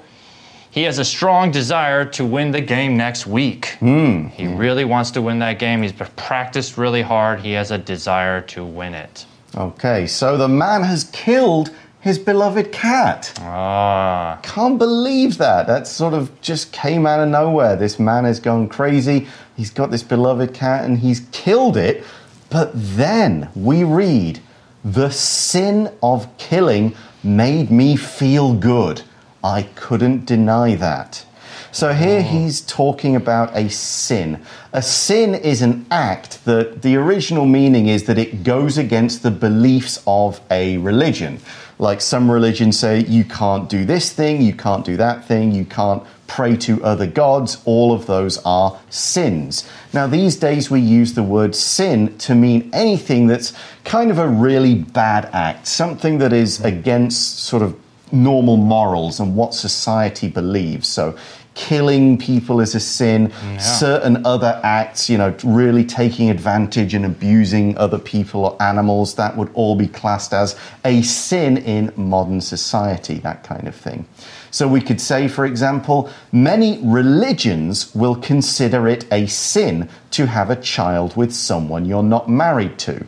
He 0.72 0.84
has 0.84 1.00
a 1.00 1.06
strong 1.06 1.52
desire 1.52 2.06
to 2.06 2.24
win 2.24 2.52
the 2.52 2.62
game 2.62 2.96
next 2.96 3.26
week. 3.26 3.76
Hmm. 3.80 4.28
He 4.28 4.48
really 4.48 4.86
wants 4.86 5.12
to 5.12 5.22
win 5.22 5.40
that 5.40 5.58
game. 5.58 5.82
He's 5.82 5.92
practiced 5.92 6.78
really 6.78 7.02
hard. 7.02 7.40
He 7.40 7.54
has 7.54 7.72
a 7.72 7.78
desire 7.78 8.42
to 8.42 8.64
win 8.64 8.94
it. 8.94 9.26
Okay, 9.56 10.06
so 10.06 10.38
the 10.38 10.48
man 10.48 10.84
has 10.84 11.06
killed 11.06 11.72
his 12.02 12.18
beloved 12.18 12.72
cat. 12.72 13.34
Ah, 13.42 14.40
Can't 14.42 14.78
believe 14.78 15.38
that. 15.38 15.68
That 15.68 15.88
sort 15.88 16.14
of 16.14 16.40
just 16.42 16.72
came 16.72 17.06
out 17.06 17.20
of 17.20 17.28
nowhere. 17.30 17.76
This 17.76 18.00
man 18.00 18.24
has 18.26 18.40
gone 18.40 18.70
crazy. 18.70 19.28
He's 19.58 19.70
got 19.70 19.92
this 19.92 20.04
beloved 20.04 20.54
cat 20.54 20.86
and 20.86 21.00
he's 21.00 21.22
killed 21.32 21.76
it. 21.78 22.04
But 22.50 22.72
then 22.74 23.50
we 23.56 23.84
read, 23.84 24.40
the 24.84 25.10
sin 25.10 25.92
of 26.02 26.36
killing 26.38 26.96
made 27.24 27.70
me 27.70 27.96
feel 27.98 28.54
good. 28.54 29.02
I 29.44 29.64
couldn't 29.76 30.26
deny 30.26 30.76
that. 30.76 31.26
So 31.72 31.94
here 31.94 32.20
oh. 32.20 32.24
he's 32.24 32.62
talking 32.62 33.16
about 33.16 33.56
a 33.56 33.70
sin. 33.70 34.42
A 34.74 34.82
sin 34.82 35.36
is 35.36 35.62
an 35.62 35.86
act 35.92 36.44
that 36.46 36.82
the 36.82 36.96
original 36.96 37.46
meaning 37.46 37.88
is 37.88 38.06
that 38.06 38.18
it 38.18 38.44
goes 38.44 38.78
against 38.78 39.24
the 39.24 39.32
beliefs 39.32 40.02
of 40.08 40.42
a 40.50 40.78
religion. 40.78 41.40
Like 41.78 42.02
some 42.02 42.30
religions 42.30 42.78
say, 42.78 43.00
you 43.06 43.24
can't 43.24 43.70
do 43.70 43.86
this 43.86 44.12
thing, 44.12 44.42
you 44.42 44.54
can't 44.54 44.84
do 44.84 44.98
that 44.98 45.26
thing, 45.26 45.54
you 45.54 45.64
can't 45.64 46.04
pray 46.28 46.58
to 46.58 46.84
other 46.84 47.08
gods. 47.08 47.58
All 47.66 47.94
of 47.94 48.06
those 48.06 48.38
are 48.44 48.80
sins. 48.90 49.70
Now, 49.94 50.06
these 50.06 50.36
days 50.36 50.70
we 50.70 50.82
use 50.82 51.14
the 51.14 51.24
word 51.24 51.56
sin 51.56 52.18
to 52.20 52.36
mean 52.36 52.70
anything 52.74 53.28
that's 53.28 53.54
kind 53.86 54.12
of 54.12 54.20
a 54.20 54.28
really 54.28 54.76
bad 54.76 55.30
act, 55.32 55.68
something 55.68 56.18
that 56.18 56.34
is 56.34 56.60
against 56.62 57.40
sort 57.40 57.64
of 57.64 57.80
normal 58.12 58.58
morals 58.58 59.20
and 59.20 59.36
what 59.36 59.54
society 59.54 60.28
believes. 60.28 60.88
So, 60.88 61.18
killing 61.60 62.18
people 62.18 62.62
is 62.62 62.74
a 62.74 62.80
sin, 62.80 63.34
certain 63.60 64.26
other 64.26 64.62
acts, 64.64 65.10
you 65.10 65.18
know, 65.18 65.36
really 65.44 65.84
taking 65.84 66.30
advantage 66.30 66.94
and 66.94 67.06
abusing 67.06 67.78
other 67.78 68.00
people 68.00 68.46
or 68.46 68.64
animals, 68.64 69.16
that 69.16 69.36
would 69.36 69.52
all 69.54 69.76
be 69.76 69.88
classed 69.88 70.34
as 70.34 70.58
a 70.86 71.02
sin 71.02 71.58
in 71.58 71.92
modern 71.98 72.40
society, 72.40 73.20
that 73.20 73.44
kind 73.44 73.68
of 73.68 73.76
thing. 73.76 74.08
So, 74.52 74.70
we 74.70 74.80
could 74.80 75.02
say, 75.02 75.28
for 75.28 75.46
example, 75.46 76.10
many 76.32 76.80
religions 76.82 77.94
will 77.94 78.16
consider 78.16 78.88
it 78.88 79.06
a 79.12 79.28
sin 79.28 79.90
to 80.12 80.28
have 80.28 80.50
a 80.50 80.56
child 80.56 81.18
with 81.18 81.36
someone 81.36 81.84
you're 81.84 82.02
not 82.02 82.30
married 82.30 82.80
to. 82.80 83.06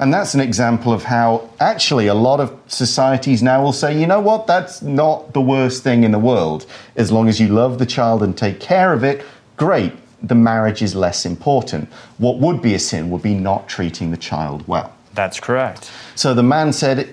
And 0.00 0.14
that's 0.14 0.34
an 0.34 0.40
example 0.40 0.92
of 0.92 1.02
how 1.04 1.50
actually 1.58 2.06
a 2.06 2.14
lot 2.14 2.38
of 2.38 2.56
societies 2.68 3.42
now 3.42 3.62
will 3.62 3.72
say, 3.72 3.98
you 3.98 4.06
know 4.06 4.20
what, 4.20 4.46
that's 4.46 4.80
not 4.80 5.32
the 5.34 5.40
worst 5.40 5.82
thing 5.82 6.04
in 6.04 6.12
the 6.12 6.18
world. 6.20 6.66
As 6.94 7.10
long 7.10 7.28
as 7.28 7.40
you 7.40 7.48
love 7.48 7.78
the 7.78 7.86
child 7.86 8.22
and 8.22 8.36
take 8.36 8.60
care 8.60 8.92
of 8.92 9.02
it, 9.02 9.24
great, 9.56 9.92
the 10.22 10.36
marriage 10.36 10.82
is 10.82 10.94
less 10.94 11.26
important. 11.26 11.88
What 12.18 12.38
would 12.38 12.62
be 12.62 12.74
a 12.74 12.78
sin 12.78 13.10
would 13.10 13.22
be 13.22 13.34
not 13.34 13.68
treating 13.68 14.10
the 14.10 14.16
child 14.16 14.66
well. 14.68 14.92
that's 15.14 15.40
correct. 15.40 15.90
So 16.14 16.32
the 16.32 16.44
man 16.44 16.72
said 16.72 17.08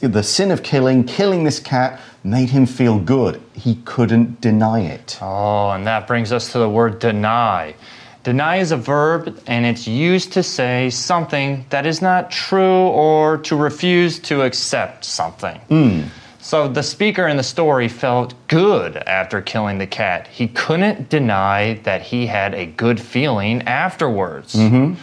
the 0.00 0.22
sin 0.22 0.50
of 0.50 0.62
killing, 0.62 1.04
killing 1.04 1.44
this 1.44 1.60
cat, 1.60 2.00
made 2.22 2.48
him 2.48 2.64
feel 2.64 2.98
good. 2.98 3.38
He 3.52 3.76
couldn't 3.84 4.40
deny 4.40 4.80
it. 4.80 5.18
Oh, 5.20 5.70
and 5.70 5.86
that 5.86 6.06
brings 6.06 6.32
us 6.32 6.52
to 6.52 6.58
the 6.58 6.70
word 6.70 6.98
deny. 6.98 7.74
Deny 8.24 8.56
is 8.56 8.72
a 8.72 8.78
verb 8.78 9.38
and 9.46 9.66
it's 9.66 9.86
used 9.86 10.32
to 10.32 10.42
say 10.42 10.88
something 10.88 11.66
that 11.68 11.84
is 11.84 12.00
not 12.00 12.30
true 12.30 12.88
or 12.88 13.36
to 13.38 13.54
refuse 13.54 14.18
to 14.20 14.40
accept 14.40 15.04
something. 15.04 15.58
Hmm. 15.68 16.02
So 16.40 16.66
the 16.66 16.82
speaker 16.82 17.28
in 17.28 17.36
the 17.36 17.42
story 17.42 17.88
felt 17.88 18.34
good 18.48 18.96
after 18.96 19.42
killing 19.42 19.76
the 19.76 19.86
cat. 19.86 20.26
He 20.26 20.48
couldn't 20.48 21.10
deny 21.10 21.74
that 21.84 22.00
he 22.00 22.26
had 22.26 22.54
a 22.54 22.64
good 22.64 22.98
feeling 22.98 23.60
afterwards. 23.62 24.54
Mm-hmm. 24.54 24.94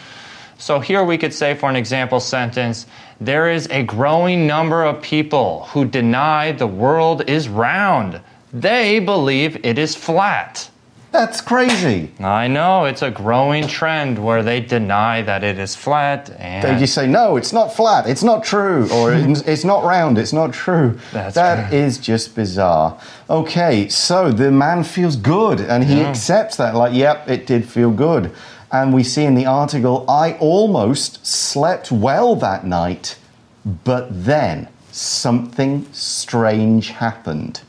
So 0.57 0.79
here 0.79 1.03
we 1.03 1.19
could 1.19 1.33
say, 1.33 1.53
for 1.53 1.69
an 1.69 1.75
example 1.75 2.19
sentence, 2.19 2.87
there 3.19 3.51
is 3.51 3.67
a 3.69 3.83
growing 3.83 4.47
number 4.47 4.83
of 4.83 4.99
people 5.03 5.65
who 5.69 5.85
deny 5.85 6.53
the 6.53 6.67
world 6.67 7.29
is 7.29 7.47
round. 7.47 8.19
They 8.51 8.97
believe 8.99 9.63
it 9.63 9.77
is 9.77 9.95
flat. 9.95 10.70
That's 11.11 11.41
crazy. 11.41 12.11
I 12.21 12.47
know 12.47 12.85
it's 12.85 13.01
a 13.01 13.11
growing 13.11 13.67
trend 13.67 14.23
where 14.23 14.41
they 14.41 14.61
deny 14.61 15.21
that 15.23 15.43
it 15.43 15.59
is 15.59 15.75
flat 15.75 16.29
and 16.39 16.63
They 16.63 16.79
just 16.79 16.93
say, 16.93 17.05
no, 17.05 17.35
it's 17.35 17.51
not 17.51 17.73
flat, 17.73 18.07
it's 18.07 18.23
not 18.23 18.45
true, 18.45 18.89
or 18.91 19.13
it's 19.13 19.65
not 19.65 19.83
round, 19.83 20.17
it's 20.17 20.31
not 20.31 20.53
true. 20.53 20.97
That's 21.11 21.35
That 21.35 21.73
is 21.73 21.97
just 21.97 22.33
bizarre. 22.33 22.97
Okay, 23.29 23.89
so 23.89 24.31
the 24.31 24.51
man 24.51 24.85
feels 24.85 25.17
good 25.17 25.59
and 25.59 25.83
he 25.83 26.01
accepts 26.01 26.55
that, 26.57 26.75
like, 26.75 26.93
yep, 26.93 27.29
it 27.29 27.45
did 27.45 27.67
feel 27.67 27.91
good. 27.91 28.31
And 28.71 28.93
we 28.93 29.03
see 29.03 29.25
in 29.25 29.35
the 29.35 29.45
article, 29.45 30.09
I 30.09 30.33
almost 30.39 31.25
slept 31.25 31.91
well 31.91 32.37
that 32.37 32.65
night, 32.65 33.17
but 33.65 34.07
then 34.25 34.69
something 34.93 35.91
strange 35.91 36.91
happened. 36.91 37.61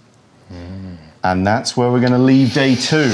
Hmm. 0.48 0.81
And 1.24 1.46
that's 1.46 1.76
where 1.76 1.90
we're 1.90 2.00
going 2.00 2.12
to 2.12 2.18
leave 2.18 2.52
day 2.52 2.74
two. 2.74 3.12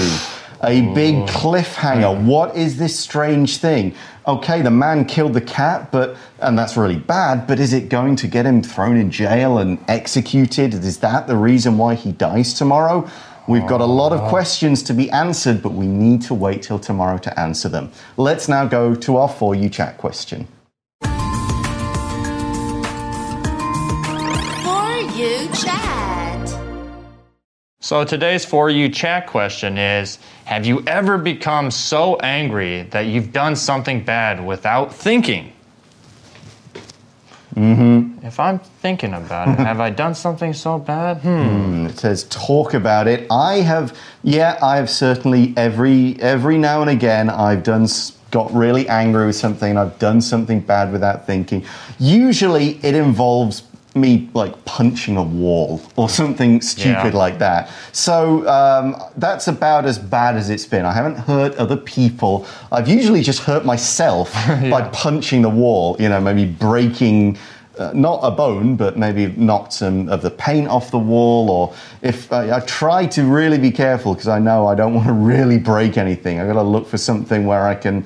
A 0.63 0.93
big 0.93 1.15
oh. 1.15 1.27
cliffhanger. 1.27 2.25
What 2.25 2.57
is 2.57 2.79
this 2.79 2.99
strange 2.99 3.59
thing? 3.59 3.95
Okay, 4.27 4.61
the 4.61 4.71
man 4.71 5.05
killed 5.05 5.35
the 5.35 5.41
cat, 5.41 5.93
but 5.93 6.17
and 6.41 6.59
that's 6.59 6.77
really 6.77 6.99
bad, 6.99 7.47
but 7.47 7.61
is 7.61 7.73
it 7.73 7.89
going 7.89 8.17
to 8.17 8.27
get 8.27 8.45
him 8.45 8.63
thrown 8.63 8.97
in 8.97 9.11
jail 9.11 9.59
and 9.59 9.79
executed? 9.89 10.75
Is 10.75 10.99
that 10.99 11.27
the 11.27 11.37
reason 11.37 11.79
why 11.79 11.95
he 11.95 12.13
dies 12.13 12.55
tomorrow? 12.55 13.09
We've 13.47 13.67
got 13.67 13.81
a 13.81 13.87
lot 13.87 14.13
of 14.13 14.21
oh. 14.21 14.29
questions 14.29 14.83
to 14.85 14.93
be 14.93 15.11
answered, 15.11 15.63
but 15.63 15.73
we 15.73 15.87
need 15.87 16.21
to 16.23 16.35
wait 16.35 16.63
till 16.63 16.79
tomorrow 16.79 17.19
to 17.19 17.41
answer 17.41 17.69
them. 17.71 17.91
Let's 18.19 18.49
now 18.49 18.67
go 18.67 18.95
to 18.95 19.17
our 19.17 19.29
For 19.29 19.55
You 19.55 19.71
Chat 19.71 19.97
question. 19.97 20.47
So 27.89 28.05
today's 28.05 28.45
for 28.45 28.69
you 28.69 28.91
chat 28.91 29.29
question 29.29 29.79
is 29.79 30.19
have 30.45 30.67
you 30.67 30.85
ever 30.87 31.17
become 31.17 31.71
so 31.71 32.17
angry 32.17 32.83
that 32.91 33.07
you've 33.07 33.33
done 33.33 33.57
something 33.57 34.05
bad 34.05 34.45
without 34.45 34.95
thinking? 34.95 35.55
Mm-hmm. 37.55 38.27
If 38.27 38.39
I'm 38.39 38.59
thinking 38.59 39.15
about 39.15 39.49
it, 39.49 39.59
have 39.61 39.81
I 39.81 39.89
done 39.89 40.15
something 40.15 40.53
so 40.53 40.79
bad? 40.79 41.23
Hmm. 41.23 41.87
It 41.87 41.99
says 41.99 42.25
talk 42.25 42.75
about 42.75 43.09
it. 43.09 43.27
I 43.31 43.63
have, 43.63 43.97
yeah, 44.23 44.59
I 44.61 44.77
have 44.77 44.91
certainly 44.91 45.55
every 45.57 46.21
every 46.21 46.59
now 46.59 46.83
and 46.83 46.91
again 46.91 47.31
I've 47.31 47.63
done 47.63 47.87
got 48.31 48.53
really 48.53 48.87
angry 48.89 49.25
with 49.25 49.37
something. 49.37 49.79
I've 49.79 49.99
done 49.99 50.21
something 50.21 50.61
bad 50.61 50.93
without 50.93 51.27
thinking. 51.27 51.65
Usually 51.99 52.79
it 52.85 52.95
involves 52.95 53.63
me 54.01 54.29
like 54.35 54.65
punching 54.65 55.17
a 55.17 55.23
wall 55.23 55.81
or 55.97 56.09
something 56.09 56.61
stupid 56.61 57.13
Yeah. 57.15 57.19
like 57.19 57.39
that. 57.39 57.71
So 57.93 58.49
um, 58.49 58.97
that's 59.17 59.49
about 59.49 59.85
as 59.87 59.99
bad 59.99 60.37
as 60.37 60.51
it's 60.51 60.67
been. 60.67 60.85
I 60.85 60.93
haven't 60.93 61.17
hurt 61.17 61.55
other 61.57 61.77
people. 61.77 62.47
I've 62.73 62.89
usually 62.89 63.23
just 63.23 63.41
hurt 63.41 63.65
myself 63.65 64.33
by 64.71 64.89
punching 64.93 65.43
the 65.43 65.51
wall. 65.51 65.97
You 65.99 66.09
know, 66.09 66.21
maybe 66.21 66.45
breaking 66.47 67.39
uh, 67.79 67.93
not 67.95 68.19
a 68.25 68.31
bone, 68.31 68.75
but 68.77 68.99
maybe 68.99 69.29
knocked 69.37 69.73
some 69.73 70.09
of 70.09 70.21
the 70.23 70.31
paint 70.31 70.67
off 70.69 70.91
the 70.91 70.99
wall. 70.99 71.49
Or 71.51 71.75
if 72.03 72.33
I, 72.33 72.57
I 72.57 72.61
try 72.61 73.07
to 73.07 73.23
really 73.25 73.59
be 73.59 73.71
careful 73.71 74.15
because 74.15 74.27
I 74.29 74.41
know 74.41 74.67
I 74.67 74.75
don't 74.75 74.95
want 74.95 75.07
to 75.07 75.13
really 75.13 75.59
break 75.59 75.97
anything. 75.97 76.41
I've 76.41 76.49
got 76.49 76.55
to 76.55 76.63
look 76.63 76.89
for 76.89 76.99
something 76.99 77.47
where 77.47 77.67
I 77.67 77.75
can. 77.75 78.05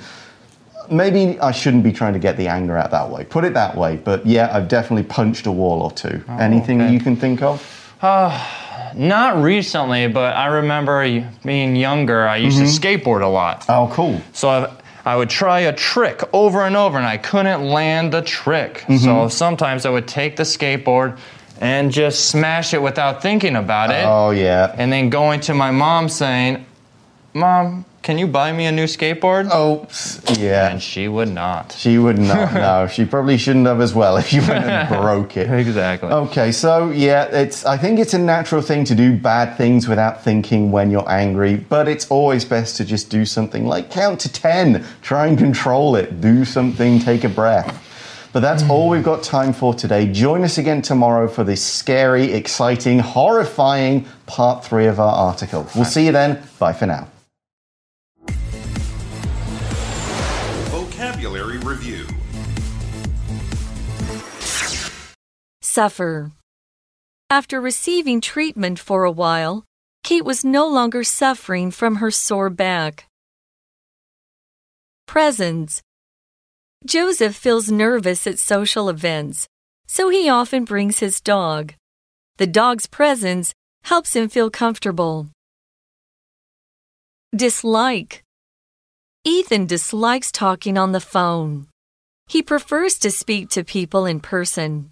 Maybe 0.93 1.39
I 1.41 1.53
shouldn't 1.53 1.83
be 1.83 1.93
trying 1.93 2.13
to 2.13 2.19
get 2.19 2.37
the 2.37 2.49
anger 2.49 2.77
out 2.77 2.91
that 2.91 3.11
way. 3.11 3.25
Put 3.25 3.45
it 3.45 3.55
that 3.55 3.77
way. 3.77 3.97
But 3.97 4.27
yeah, 4.27 4.55
I've 4.55 4.69
definitely 4.69 5.05
punched 5.05 5.47
a 5.47 5.53
wall 5.53 5.83
or 5.83 5.91
two. 5.91 6.23
Oh, 6.29 6.37
Anything 6.37 6.83
okay. 6.83 6.93
you 6.93 7.01
can 7.01 7.17
think 7.17 7.43
of? 7.43 7.61
Not 8.03 9.43
recently, 9.43 10.07
but 10.09 10.37
I 10.37 10.47
remember 10.47 11.27
being 11.45 11.77
younger, 11.77 12.27
I 12.27 12.37
used 12.37 12.59
to 12.59 12.65
mm-hmm. 12.65 13.07
skateboard 13.07 13.23
a 13.23 13.29
lot. 13.29 13.65
Oh, 13.69 13.91
cool. 13.93 14.21
So 14.33 14.49
I, 14.49 14.77
I 15.05 15.17
would 15.17 15.31
try 15.31 15.61
a 15.61 15.73
trick 15.73 16.23
over 16.33 16.63
and 16.63 16.77
over, 16.77 16.99
and 16.99 17.07
I 17.07 17.17
couldn't 17.17 17.65
land 17.65 18.13
the 18.13 18.23
trick. 18.23 18.81
So 18.81 18.93
mm-hmm. 18.95 19.29
sometimes 19.31 19.87
I 19.87 19.91
would 19.91 20.07
take 20.07 20.37
the 20.37 20.43
skateboard 20.43 21.19
and 21.61 21.91
just 21.91 22.29
smash 22.29 22.75
it 22.75 22.83
without 22.83 23.23
thinking 23.23 23.57
about 23.57 23.91
it. 23.91 24.05
Oh, 24.05 24.31
yeah. 24.31 24.75
and 24.77 24.93
then 24.93 25.11
going 25.11 25.41
to 25.43 25.55
my 25.55 25.71
mom 25.71 26.09
saying, 26.09 26.67
Mom, 27.35 27.85
can 28.03 28.19
you 28.19 28.27
buy 28.27 28.53
me 28.53 28.67
a 28.67 28.73
new 28.73 28.85
skateboard? 28.85 29.49
Oh, 29.53 29.87
yeah. 30.41 30.71
And 30.71 30.83
she 30.83 31.07
would 31.07 31.29
not. 31.29 31.73
She 31.73 31.99
would 31.99 32.19
not. 32.19 32.53
No, 32.53 32.87
she 32.93 33.05
probably 33.05 33.39
shouldn't 33.39 33.67
have 33.67 33.81
as 33.81 33.95
well 33.95 34.17
if 34.17 34.33
you 34.33 34.41
went 34.41 34.65
and 34.65 34.89
broke 34.89 35.37
it. 35.37 35.51
Exactly. 35.51 36.09
Okay, 36.09 36.51
so 36.51 36.91
yeah, 36.91 37.25
it's. 37.27 37.65
I 37.65 37.77
think 37.77 38.01
it's 38.01 38.15
a 38.15 38.19
natural 38.19 38.61
thing 38.61 38.85
to 38.87 38.95
do 38.95 39.17
bad 39.17 39.57
things 39.57 39.87
without 39.87 40.25
thinking 40.25 40.73
when 40.73 40.91
you're 40.91 41.09
angry, 41.09 41.57
but 41.57 41.87
it's 41.87 42.11
always 42.11 42.45
best 42.45 42.77
to 42.79 42.85
just 42.85 43.09
do 43.09 43.25
something 43.25 43.67
like 43.67 43.91
count 43.91 44.21
to 44.21 44.33
ten, 44.33 44.85
try 45.01 45.29
and 45.29 45.39
control 45.39 45.95
it, 45.95 46.21
do 46.21 46.45
something, 46.45 46.99
take 46.99 47.23
a 47.23 47.29
breath. 47.29 47.89
But 48.33 48.41
that's 48.41 48.63
all 48.65 48.89
we've 48.89 49.05
got 49.05 49.23
time 49.23 49.53
for 49.53 49.75
today. 49.75 50.11
Join 50.11 50.43
us 50.43 50.57
again 50.57 50.81
tomorrow 50.81 51.29
for 51.29 51.45
this 51.45 51.63
scary, 51.63 52.33
exciting, 52.33 52.99
horrifying 52.99 54.07
part 54.27 54.65
three 54.65 54.87
of 54.87 54.99
our 54.99 55.15
article. 55.15 55.69
We'll 55.75 55.85
see 55.85 56.07
you 56.07 56.13
then. 56.13 56.43
Bye 56.59 56.73
for 56.73 56.87
now. 56.87 57.12
Vocabulary 61.03 61.59
Review 61.59 62.07
Suffer. 65.61 66.31
After 67.29 67.61
receiving 67.61 68.21
treatment 68.21 68.79
for 68.79 69.03
a 69.03 69.11
while, 69.11 69.65
Kate 70.05 70.25
was 70.25 70.45
no 70.45 70.69
longer 70.69 71.03
suffering 71.03 71.73
from 71.73 71.97
her 71.97 72.13
sore 72.13 72.51
back. 72.51 73.07
Presence. 75.09 75.83
Joseph 76.87 77.35
feels 77.35 77.69
nervous 77.69 78.25
at 78.29 78.39
social 78.39 78.89
events, 78.89 79.49
so 79.89 80.09
he 80.09 80.29
often 80.29 80.65
brings 80.65 81.01
his 81.01 81.21
dog. 81.21 81.75
The 82.37 82.47
dog's 82.47 82.87
presence 82.87 83.53
helps 83.83 84.15
him 84.15 84.29
feel 84.29 84.51
comfortable. 84.51 85.31
Dislike. 87.35 88.23
Ethan 89.25 89.67
dislikes 89.67 90.33
talking 90.33 90.77
on 90.77 90.91
the 90.91 91.01
phone. 91.01 91.69
He 92.27 92.43
prefers 92.43 92.99
to 92.99 93.11
speak 93.13 93.51
to 93.51 93.63
people 93.63 94.05
in 94.05 94.19
person. 94.19 94.91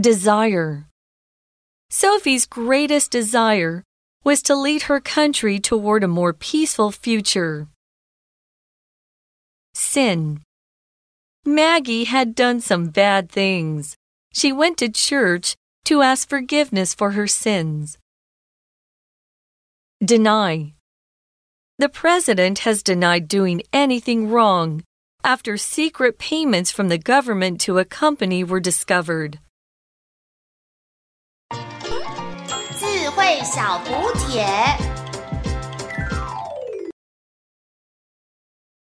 Desire. 0.00 0.86
Sophie's 1.90 2.46
greatest 2.46 3.10
desire 3.10 3.84
was 4.24 4.40
to 4.42 4.56
lead 4.56 4.84
her 4.84 5.00
country 5.00 5.60
toward 5.60 6.02
a 6.02 6.08
more 6.08 6.32
peaceful 6.32 6.90
future. 6.90 7.68
Sin. 9.74 10.40
Maggie 11.44 12.04
had 12.04 12.34
done 12.34 12.58
some 12.60 12.86
bad 12.86 13.30
things. 13.30 13.96
She 14.32 14.50
went 14.50 14.78
to 14.78 14.88
church 14.88 15.56
to 15.84 16.00
ask 16.00 16.26
forgiveness 16.26 16.94
for 16.94 17.10
her 17.10 17.26
sins. 17.26 17.98
Deny. 20.02 20.72
The 21.84 21.90
president 21.90 22.60
has 22.60 22.82
denied 22.82 23.28
doing 23.28 23.60
anything 23.70 24.30
wrong 24.30 24.84
after 25.22 25.58
secret 25.58 26.18
payments 26.18 26.70
from 26.70 26.88
the 26.88 26.96
government 26.96 27.60
to 27.60 27.76
a 27.76 27.84
company 27.84 28.42
were 28.42 28.58
discovered. 28.58 29.38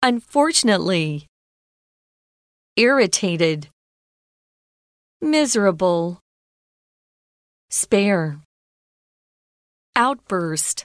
Unfortunately, 0.02 1.26
irritated, 2.76 3.68
miserable, 5.22 6.20
spare, 7.70 8.40
outburst. 9.96 10.84